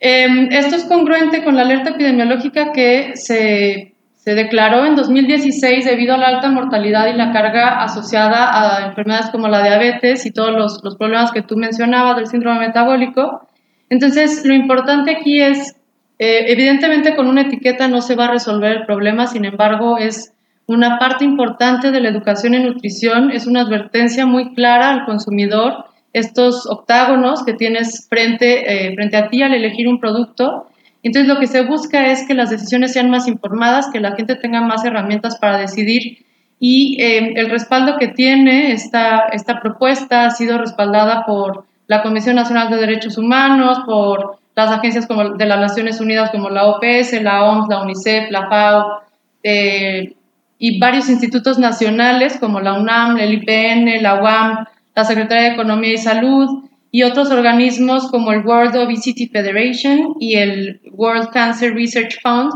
Em, 0.00 0.48
esto 0.50 0.76
es 0.76 0.84
congruente 0.84 1.44
con 1.44 1.54
la 1.54 1.64
alerta 1.64 1.90
epidemiológica 1.90 2.72
que 2.72 3.14
se, 3.14 3.93
se, 4.24 4.34
declaró 4.34 4.84
en 4.86 4.94
2016 4.94 5.84
debido 5.84 6.14
a 6.14 6.18
la 6.18 6.28
alta 6.28 6.50
mortalidad 6.50 7.08
y 7.08 7.16
la 7.16 7.32
carga 7.32 7.82
asociada 7.82 8.82
a 8.82 8.86
enfermedades 8.86 9.30
como 9.30 9.48
la 9.48 9.62
diabetes 9.62 10.26
y 10.26 10.30
todos 10.30 10.52
los, 10.52 10.82
los 10.82 10.96
problemas 10.96 11.32
que 11.32 11.42
tú 11.42 11.56
mencionabas 11.56 12.16
del 12.16 12.26
síndrome 12.26 12.66
metabólico. 12.66 13.48
Entonces, 13.90 14.44
lo 14.44 14.54
importante 14.54 15.10
aquí 15.10 15.40
es, 15.40 15.76
eh, 16.18 16.46
evidentemente 16.48 17.14
con 17.14 17.26
una 17.26 17.42
etiqueta 17.42 17.88
no 17.88 18.00
se 18.00 18.14
va 18.14 18.26
a 18.26 18.32
resolver 18.32 18.72
el 18.72 18.86
problema, 18.86 19.26
sin 19.26 19.44
embargo, 19.44 19.98
es 19.98 20.32
una 20.66 20.98
parte 20.98 21.24
importante 21.24 21.90
de 21.90 22.00
la 22.00 22.08
educación 22.08 22.54
en 22.54 22.64
nutrición, 22.64 23.30
es 23.30 23.46
una 23.46 23.62
advertencia 23.62 24.24
muy 24.24 24.54
clara 24.54 24.90
al 24.90 25.04
consumidor, 25.04 25.84
estos 26.14 26.66
octágonos 26.66 27.44
que 27.44 27.54
tienes 27.54 28.06
frente, 28.08 28.86
eh, 28.86 28.94
frente 28.94 29.16
a 29.16 29.28
ti 29.28 29.42
al 29.42 29.52
elegir 29.52 29.88
un 29.88 29.98
producto. 29.98 30.68
Entonces, 31.04 31.28
lo 31.32 31.38
que 31.38 31.46
se 31.46 31.62
busca 31.62 32.10
es 32.10 32.26
que 32.26 32.34
las 32.34 32.48
decisiones 32.48 32.94
sean 32.94 33.10
más 33.10 33.28
informadas, 33.28 33.90
que 33.92 34.00
la 34.00 34.16
gente 34.16 34.36
tenga 34.36 34.62
más 34.62 34.84
herramientas 34.86 35.36
para 35.36 35.58
decidir. 35.58 36.24
Y 36.58 36.96
eh, 37.00 37.34
el 37.36 37.50
respaldo 37.50 37.98
que 37.98 38.08
tiene 38.08 38.72
esta, 38.72 39.28
esta 39.32 39.60
propuesta 39.60 40.24
ha 40.24 40.30
sido 40.30 40.56
respaldada 40.56 41.26
por 41.26 41.66
la 41.88 42.02
Comisión 42.02 42.36
Nacional 42.36 42.70
de 42.70 42.78
Derechos 42.78 43.18
Humanos, 43.18 43.80
por 43.84 44.38
las 44.56 44.70
agencias 44.70 45.06
como 45.06 45.30
de 45.30 45.44
las 45.44 45.60
Naciones 45.60 46.00
Unidas 46.00 46.30
como 46.30 46.48
la 46.48 46.64
OPS, 46.64 47.20
la 47.20 47.44
OMS, 47.44 47.68
la 47.68 47.82
UNICEF, 47.82 48.30
la 48.30 48.48
FAO, 48.48 49.02
eh, 49.42 50.14
y 50.58 50.78
varios 50.78 51.10
institutos 51.10 51.58
nacionales 51.58 52.38
como 52.40 52.60
la 52.60 52.74
UNAM, 52.74 53.18
el 53.18 53.34
IPN, 53.34 54.02
la 54.02 54.22
UAM, 54.22 54.64
la 54.94 55.04
Secretaría 55.04 55.48
de 55.48 55.54
Economía 55.54 55.92
y 55.92 55.98
Salud 55.98 56.64
y 56.94 57.02
otros 57.02 57.32
organismos 57.32 58.08
como 58.08 58.30
el 58.30 58.46
World 58.46 58.76
Obesity 58.76 59.26
Federation 59.26 60.14
y 60.20 60.36
el 60.36 60.80
World 60.92 61.30
Cancer 61.30 61.74
Research 61.74 62.20
Fund 62.22 62.52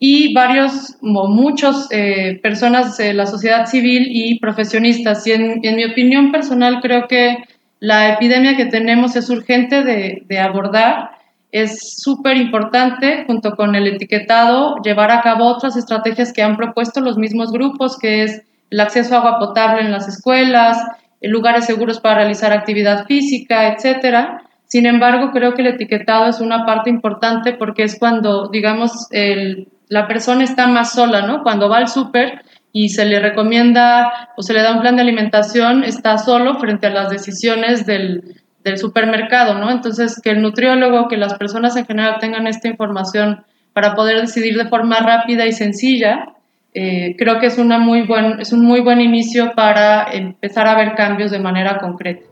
y 0.00 0.34
varios, 0.34 0.96
o 1.02 1.28
muchos 1.28 1.86
eh, 1.92 2.40
personas 2.42 2.96
de 2.96 3.14
la 3.14 3.26
sociedad 3.26 3.64
civil 3.66 4.08
y 4.10 4.40
profesionistas. 4.40 5.24
Y 5.28 5.34
en, 5.34 5.64
en 5.64 5.76
mi 5.76 5.84
opinión 5.84 6.32
personal 6.32 6.80
creo 6.82 7.06
que 7.06 7.36
la 7.78 8.14
epidemia 8.14 8.56
que 8.56 8.66
tenemos 8.66 9.14
es 9.14 9.30
urgente 9.30 9.84
de, 9.84 10.40
abordar. 10.40 11.12
Es 11.52 12.02
súper 12.02 12.38
importante, 12.38 13.22
junto 13.28 13.54
con 13.54 13.76
el 13.76 13.86
etiquetado, 13.86 14.82
llevar 14.82 15.12
a 15.12 15.22
cabo 15.22 15.44
otras 15.44 15.76
estrategias 15.76 16.32
que 16.32 16.42
han 16.42 16.56
propuesto 16.56 17.00
los 17.00 17.18
mismos 17.18 17.52
grupos, 17.52 17.96
que 17.96 18.24
es 18.24 18.42
el 18.70 18.80
acceso 18.80 19.14
a 19.14 19.18
agua 19.18 19.38
potable 19.38 19.82
en 19.82 19.92
las 19.92 20.08
escuelas, 20.08 20.76
lugares 21.22 21.66
seguros 21.66 22.00
para 22.00 22.16
realizar 22.16 22.52
actividad 22.52 23.06
física, 23.06 23.68
etcétera. 23.68 24.42
Sin 24.66 24.86
embargo, 24.86 25.30
creo 25.32 25.54
que 25.54 25.62
el 25.62 25.68
etiquetado 25.68 26.26
es 26.26 26.40
una 26.40 26.66
parte 26.66 26.90
importante 26.90 27.52
porque 27.52 27.84
es 27.84 27.98
cuando, 27.98 28.48
digamos, 28.48 29.08
la 29.88 30.08
persona 30.08 30.44
está 30.44 30.66
más 30.66 30.92
sola, 30.92 31.22
¿no? 31.22 31.42
Cuando 31.42 31.68
va 31.68 31.78
al 31.78 31.88
súper 31.88 32.42
y 32.72 32.88
se 32.88 33.04
le 33.06 33.20
recomienda 33.20 34.30
o 34.36 34.42
se 34.42 34.52
le 34.52 34.62
da 34.62 34.74
un 34.74 34.80
plan 34.80 34.96
de 34.96 35.02
alimentación, 35.02 35.84
está 35.84 36.18
solo 36.18 36.58
frente 36.58 36.88
a 36.88 36.90
las 36.90 37.10
decisiones 37.10 37.86
del, 37.86 38.42
del 38.64 38.78
supermercado, 38.78 39.54
¿no? 39.54 39.70
Entonces, 39.70 40.20
que 40.22 40.30
el 40.30 40.42
nutriólogo, 40.42 41.08
que 41.08 41.16
las 41.16 41.34
personas 41.34 41.76
en 41.76 41.86
general 41.86 42.16
tengan 42.20 42.46
esta 42.48 42.68
información 42.68 43.44
para 43.72 43.94
poder 43.94 44.20
decidir 44.20 44.56
de 44.56 44.68
forma 44.68 44.98
rápida 44.98 45.46
y 45.46 45.52
sencilla, 45.52 46.35
eh, 46.78 47.16
creo 47.16 47.40
que 47.40 47.46
es, 47.46 47.56
una 47.56 47.78
muy 47.78 48.02
buen, 48.02 48.38
es 48.38 48.52
un 48.52 48.60
muy 48.60 48.80
buen 48.80 49.00
inicio 49.00 49.54
para 49.56 50.12
empezar 50.12 50.66
a 50.66 50.76
ver 50.76 50.94
cambios 50.94 51.30
de 51.30 51.38
manera 51.38 51.78
concreta. 51.78 52.26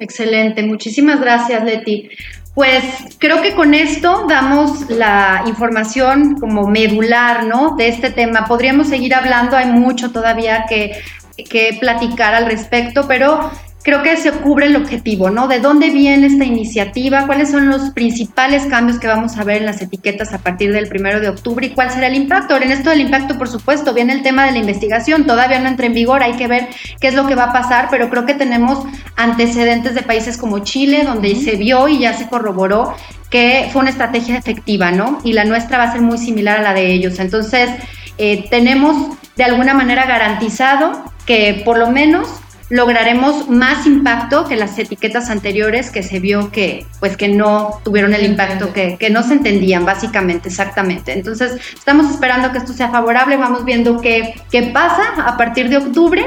Excelente, 0.00 0.64
muchísimas 0.64 1.20
gracias 1.20 1.62
Leti. 1.62 2.10
Pues 2.56 2.82
creo 3.20 3.40
que 3.40 3.54
con 3.54 3.74
esto 3.74 4.26
damos 4.28 4.90
la 4.90 5.44
información 5.46 6.34
como 6.40 6.66
medular, 6.66 7.44
¿no? 7.44 7.76
De 7.76 7.86
este 7.86 8.10
tema. 8.10 8.46
Podríamos 8.46 8.88
seguir 8.88 9.14
hablando, 9.14 9.56
hay 9.56 9.66
mucho 9.66 10.10
todavía 10.10 10.64
que, 10.68 11.00
que 11.48 11.76
platicar 11.78 12.34
al 12.34 12.46
respecto, 12.46 13.06
pero 13.06 13.52
creo 13.82 14.02
que 14.02 14.16
se 14.16 14.32
cubre 14.32 14.66
el 14.66 14.76
objetivo, 14.76 15.30
¿no? 15.30 15.48
¿De 15.48 15.60
dónde 15.60 15.90
viene 15.90 16.26
esta 16.26 16.44
iniciativa? 16.44 17.26
¿Cuáles 17.26 17.50
son 17.50 17.68
los 17.68 17.90
principales 17.90 18.66
cambios 18.66 18.98
que 18.98 19.06
vamos 19.06 19.36
a 19.36 19.44
ver 19.44 19.58
en 19.58 19.66
las 19.66 19.80
etiquetas 19.80 20.32
a 20.32 20.38
partir 20.38 20.72
del 20.72 20.88
primero 20.88 21.20
de 21.20 21.28
octubre? 21.28 21.66
¿Y 21.66 21.70
cuál 21.70 21.90
será 21.90 22.08
el 22.08 22.14
impacto? 22.14 22.54
Ahora, 22.54 22.66
en 22.66 22.72
esto 22.72 22.90
del 22.90 23.00
impacto, 23.00 23.38
por 23.38 23.48
supuesto, 23.48 23.94
viene 23.94 24.12
el 24.12 24.22
tema 24.22 24.44
de 24.44 24.52
la 24.52 24.58
investigación. 24.58 25.26
Todavía 25.26 25.60
no 25.60 25.68
entra 25.68 25.86
en 25.86 25.94
vigor, 25.94 26.22
hay 26.22 26.34
que 26.34 26.48
ver 26.48 26.68
qué 27.00 27.08
es 27.08 27.14
lo 27.14 27.26
que 27.26 27.34
va 27.34 27.44
a 27.44 27.52
pasar, 27.52 27.88
pero 27.90 28.10
creo 28.10 28.26
que 28.26 28.34
tenemos 28.34 28.84
antecedentes 29.16 29.94
de 29.94 30.02
países 30.02 30.36
como 30.36 30.58
Chile, 30.60 31.04
donde 31.04 31.34
se 31.36 31.56
vio 31.56 31.88
y 31.88 32.00
ya 32.00 32.12
se 32.14 32.28
corroboró 32.28 32.94
que 33.30 33.68
fue 33.72 33.82
una 33.82 33.90
estrategia 33.90 34.36
efectiva, 34.38 34.90
¿no? 34.90 35.20
Y 35.22 35.34
la 35.34 35.44
nuestra 35.44 35.78
va 35.78 35.84
a 35.84 35.92
ser 35.92 36.00
muy 36.00 36.18
similar 36.18 36.58
a 36.58 36.62
la 36.62 36.74
de 36.74 36.92
ellos. 36.92 37.18
Entonces, 37.18 37.70
eh, 38.16 38.46
tenemos 38.50 39.16
de 39.36 39.44
alguna 39.44 39.74
manera 39.74 40.06
garantizado 40.06 41.04
que 41.26 41.62
por 41.64 41.78
lo 41.78 41.90
menos 41.90 42.28
lograremos 42.70 43.48
más 43.48 43.86
impacto 43.86 44.44
que 44.44 44.56
las 44.56 44.78
etiquetas 44.78 45.30
anteriores 45.30 45.90
que 45.90 46.02
se 46.02 46.20
vio 46.20 46.50
que 46.50 46.86
pues 47.00 47.16
que 47.16 47.28
no 47.28 47.80
tuvieron 47.82 48.12
el 48.12 48.24
impacto 48.24 48.72
que, 48.72 48.96
que, 48.98 49.08
no 49.10 49.22
se 49.22 49.34
entendían 49.34 49.84
básicamente 49.84 50.48
exactamente. 50.48 51.12
Entonces 51.12 51.60
estamos 51.74 52.10
esperando 52.10 52.52
que 52.52 52.58
esto 52.58 52.72
sea 52.72 52.90
favorable. 52.90 53.36
Vamos 53.36 53.64
viendo 53.64 54.00
qué, 54.00 54.34
qué 54.50 54.64
pasa 54.64 55.14
a 55.24 55.36
partir 55.36 55.68
de 55.68 55.78
octubre. 55.78 56.26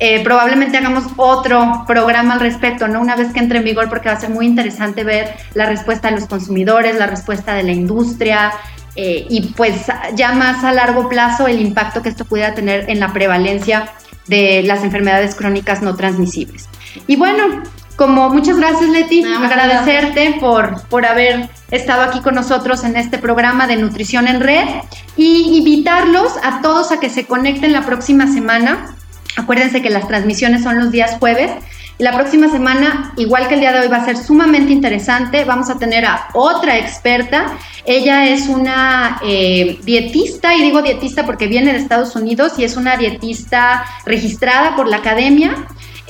Eh, 0.00 0.22
probablemente 0.24 0.76
hagamos 0.76 1.04
otro 1.16 1.84
programa 1.86 2.34
al 2.34 2.40
respecto, 2.40 2.88
¿no? 2.88 3.00
Una 3.00 3.14
vez 3.14 3.32
que 3.32 3.38
entre 3.38 3.58
en 3.58 3.64
vigor, 3.64 3.88
porque 3.88 4.08
va 4.08 4.16
a 4.16 4.20
ser 4.20 4.30
muy 4.30 4.46
interesante 4.46 5.04
ver 5.04 5.34
la 5.54 5.66
respuesta 5.66 6.10
de 6.10 6.16
los 6.16 6.28
consumidores, 6.28 6.96
la 6.96 7.06
respuesta 7.06 7.54
de 7.54 7.62
la 7.62 7.72
industria, 7.72 8.52
eh, 8.96 9.26
y 9.28 9.52
pues 9.56 9.86
ya 10.14 10.32
más 10.32 10.62
a 10.62 10.72
largo 10.72 11.08
plazo 11.08 11.48
el 11.48 11.60
impacto 11.60 12.00
que 12.00 12.08
esto 12.08 12.24
pudiera 12.24 12.54
tener 12.54 12.88
en 12.88 13.00
la 13.00 13.12
prevalencia 13.12 13.92
de 14.26 14.62
las 14.62 14.82
enfermedades 14.84 15.34
crónicas 15.34 15.82
no 15.82 15.94
transmisibles. 15.96 16.68
Y 17.06 17.16
bueno, 17.16 17.62
como 17.96 18.28
muchas 18.30 18.56
gracias 18.56 18.90
Leti, 18.90 19.24
agradecerte 19.24 20.36
por, 20.40 20.82
por 20.88 21.06
haber 21.06 21.48
estado 21.70 22.02
aquí 22.02 22.20
con 22.20 22.34
nosotros 22.34 22.82
en 22.84 22.96
este 22.96 23.18
programa 23.18 23.66
de 23.66 23.76
Nutrición 23.76 24.26
en 24.26 24.40
Red 24.40 24.66
y 25.16 25.58
invitarlos 25.58 26.32
a 26.42 26.60
todos 26.60 26.90
a 26.90 26.98
que 26.98 27.08
se 27.08 27.26
conecten 27.26 27.72
la 27.72 27.82
próxima 27.86 28.26
semana. 28.26 28.96
Acuérdense 29.36 29.82
que 29.82 29.90
las 29.90 30.06
transmisiones 30.08 30.62
son 30.62 30.78
los 30.78 30.90
días 30.90 31.16
jueves 31.18 31.50
la 31.98 32.12
próxima 32.12 32.48
semana, 32.48 33.12
igual 33.16 33.46
que 33.46 33.54
el 33.54 33.60
día 33.60 33.72
de 33.72 33.80
hoy, 33.80 33.88
va 33.88 33.98
a 33.98 34.04
ser 34.04 34.16
sumamente 34.16 34.72
interesante. 34.72 35.44
Vamos 35.44 35.70
a 35.70 35.78
tener 35.78 36.04
a 36.04 36.28
otra 36.32 36.76
experta. 36.76 37.56
Ella 37.86 38.28
es 38.28 38.48
una 38.48 39.20
eh, 39.24 39.78
dietista, 39.84 40.56
y 40.56 40.62
digo 40.62 40.82
dietista 40.82 41.24
porque 41.24 41.46
viene 41.46 41.72
de 41.72 41.78
Estados 41.78 42.16
Unidos 42.16 42.54
y 42.58 42.64
es 42.64 42.76
una 42.76 42.96
dietista 42.96 43.84
registrada 44.04 44.74
por 44.74 44.88
la 44.88 44.96
academia. 44.96 45.54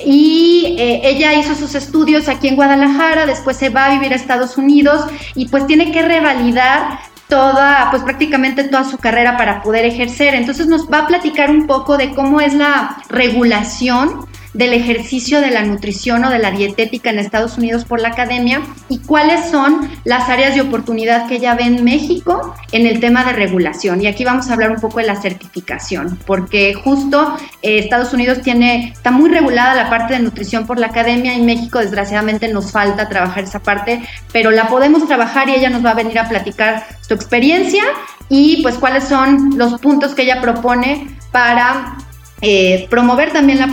Y 0.03 0.75
eh, 0.79 1.01
ella 1.03 1.35
hizo 1.35 1.53
sus 1.53 1.75
estudios 1.75 2.29
aquí 2.29 2.47
en 2.47 2.55
Guadalajara, 2.55 3.27
después 3.27 3.55
se 3.55 3.69
va 3.69 3.85
a 3.85 3.91
vivir 3.91 4.11
a 4.11 4.15
Estados 4.15 4.57
Unidos 4.57 5.05
y 5.35 5.49
pues 5.49 5.67
tiene 5.67 5.91
que 5.91 6.01
revalidar 6.01 6.99
toda, 7.27 7.89
pues 7.91 8.03
prácticamente 8.03 8.63
toda 8.65 8.83
su 8.83 8.97
carrera 8.97 9.37
para 9.37 9.61
poder 9.61 9.85
ejercer. 9.85 10.35
Entonces 10.35 10.67
nos 10.67 10.91
va 10.91 10.99
a 10.99 11.07
platicar 11.07 11.49
un 11.49 11.67
poco 11.67 11.97
de 11.97 12.13
cómo 12.13 12.41
es 12.41 12.53
la 12.53 12.97
regulación 13.09 14.27
del 14.55 14.73
ejercicio 14.73 15.41
de 15.41 15.51
la 15.51 15.63
nutrición 15.63 16.23
o 16.23 16.29
de 16.29 16.39
la 16.39 16.51
dietética 16.51 17.09
en 17.09 17.19
Estados 17.19 17.57
Unidos 17.57 17.83
por 17.83 17.99
la 17.99 18.09
academia 18.09 18.61
y 18.87 18.99
cuáles 18.99 19.51
son 19.51 19.89
las 20.05 20.29
áreas 20.29 20.55
de 20.55 20.61
oportunidad 20.61 21.27
que 21.27 21.35
ella 21.35 21.55
ve 21.55 21.63
en 21.63 21.83
México 21.83 22.55
en 22.71 22.87
el 22.87 23.01
tema 23.01 23.25
de 23.25 23.33
regulación. 23.33 24.01
Y 24.01 24.07
aquí 24.07 24.23
vamos 24.23 24.49
a 24.49 24.53
hablar 24.53 24.71
un 24.71 24.79
poco 24.79 24.99
de 24.99 25.07
la 25.07 25.21
certificación, 25.21 26.17
porque 26.25 26.73
justo 26.73 27.35
eh, 27.61 27.79
Estados 27.79 28.13
Unidos 28.13 28.41
tiene, 28.41 28.89
está 28.93 29.11
muy 29.11 29.29
regulada 29.29 29.75
la 29.75 29.89
parte 29.89 30.13
de 30.13 30.19
nutrición 30.19 30.65
por 30.65 30.79
la 30.79 30.87
academia 30.87 31.33
y 31.35 31.41
México 31.41 31.79
desgraciadamente 31.79 32.47
nos 32.47 32.71
falta 32.71 33.09
trabajar 33.09 33.43
esa 33.43 33.59
parte, 33.59 34.01
pero 34.31 34.51
la 34.51 34.69
podemos 34.69 35.05
trabajar 35.05 35.49
y 35.49 35.55
ella 35.55 35.69
nos 35.69 35.83
va 35.85 35.91
a 35.91 35.95
venir 35.95 36.17
a 36.17 36.29
platicar 36.29 36.87
su 37.01 37.13
experiencia 37.13 37.83
y 38.29 38.61
pues 38.63 38.75
cuáles 38.75 39.03
son 39.03 39.57
los 39.57 39.79
puntos 39.81 40.15
que 40.15 40.23
ella 40.23 40.41
propone 40.41 41.17
para 41.31 41.97
eh, 42.41 42.87
promover 42.89 43.31
también 43.31 43.59
la 43.59 43.69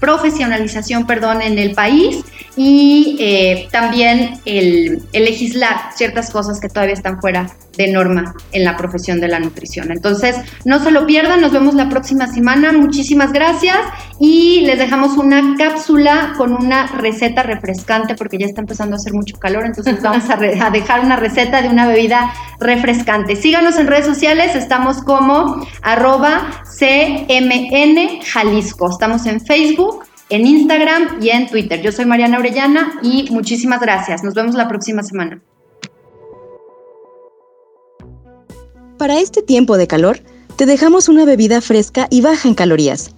profesionalización 0.00 1.06
perdón, 1.06 1.42
en 1.42 1.58
el 1.58 1.72
país 1.74 2.24
y 2.56 3.16
eh, 3.20 3.68
también 3.70 4.40
el, 4.46 5.02
legislar 5.12 5.92
ciertas 5.94 6.30
cosas 6.30 6.58
que 6.58 6.68
todavía 6.68 6.94
están 6.94 7.20
fuera 7.20 7.50
de 7.76 7.92
norma 7.92 8.34
en 8.52 8.64
la 8.64 8.76
profesión 8.76 9.20
de 9.20 9.28
la 9.28 9.38
nutrición. 9.38 9.90
Entonces, 9.90 10.36
no 10.64 10.82
se 10.82 10.90
lo 10.90 11.06
pierdan, 11.06 11.42
nos 11.42 11.52
vemos 11.52 11.74
la 11.74 11.90
próxima 11.90 12.26
semana. 12.26 12.72
Muchísimas 12.72 13.32
gracias 13.32 13.76
y 14.18 14.62
les 14.62 14.78
dejamos 14.78 15.18
una 15.18 15.54
cápsula 15.58 16.32
con 16.38 16.54
una 16.54 16.86
receta 16.86 17.42
refrescante 17.42 18.14
porque 18.14 18.38
ya 18.38 18.46
está 18.46 18.62
empezando 18.62 18.96
a 18.96 18.96
hacer 18.96 19.12
mucho 19.12 19.36
calor, 19.36 19.66
entonces 19.66 20.00
vamos 20.02 20.24
a, 20.30 20.36
dejar 20.70 21.00
una 21.00 21.16
receta 21.16 21.60
de 21.60 21.68
una 21.68 21.86
bebida 21.86 22.32
refrescante. 22.58 23.36
Síganos 23.36 23.76
en 23.76 23.86
redes 23.86 24.06
sociales, 24.06 24.54
estamos 24.56 25.02
como 25.02 25.66
arroba 25.82 26.62
CMN 26.78 28.22
Jalisco. 28.24 28.90
Estamos 28.90 29.26
en 29.26 29.40
Facebook, 29.40 30.05
en 30.28 30.46
Instagram 30.46 31.18
y 31.20 31.30
en 31.30 31.48
Twitter. 31.48 31.80
Yo 31.82 31.92
soy 31.92 32.04
Mariana 32.04 32.38
Orellana 32.38 32.98
y 33.02 33.28
muchísimas 33.30 33.80
gracias. 33.80 34.22
Nos 34.24 34.34
vemos 34.34 34.54
la 34.54 34.68
próxima 34.68 35.02
semana. 35.02 35.40
Para 38.98 39.20
este 39.20 39.42
tiempo 39.42 39.76
de 39.76 39.86
calor, 39.86 40.20
te 40.56 40.64
dejamos 40.66 41.08
una 41.08 41.24
bebida 41.24 41.60
fresca 41.60 42.08
y 42.10 42.22
baja 42.22 42.48
en 42.48 42.54
calorías. 42.54 43.10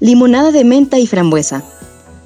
Limonada 0.00 0.52
de 0.52 0.64
menta 0.64 0.98
y 0.98 1.06
frambuesa. 1.06 1.62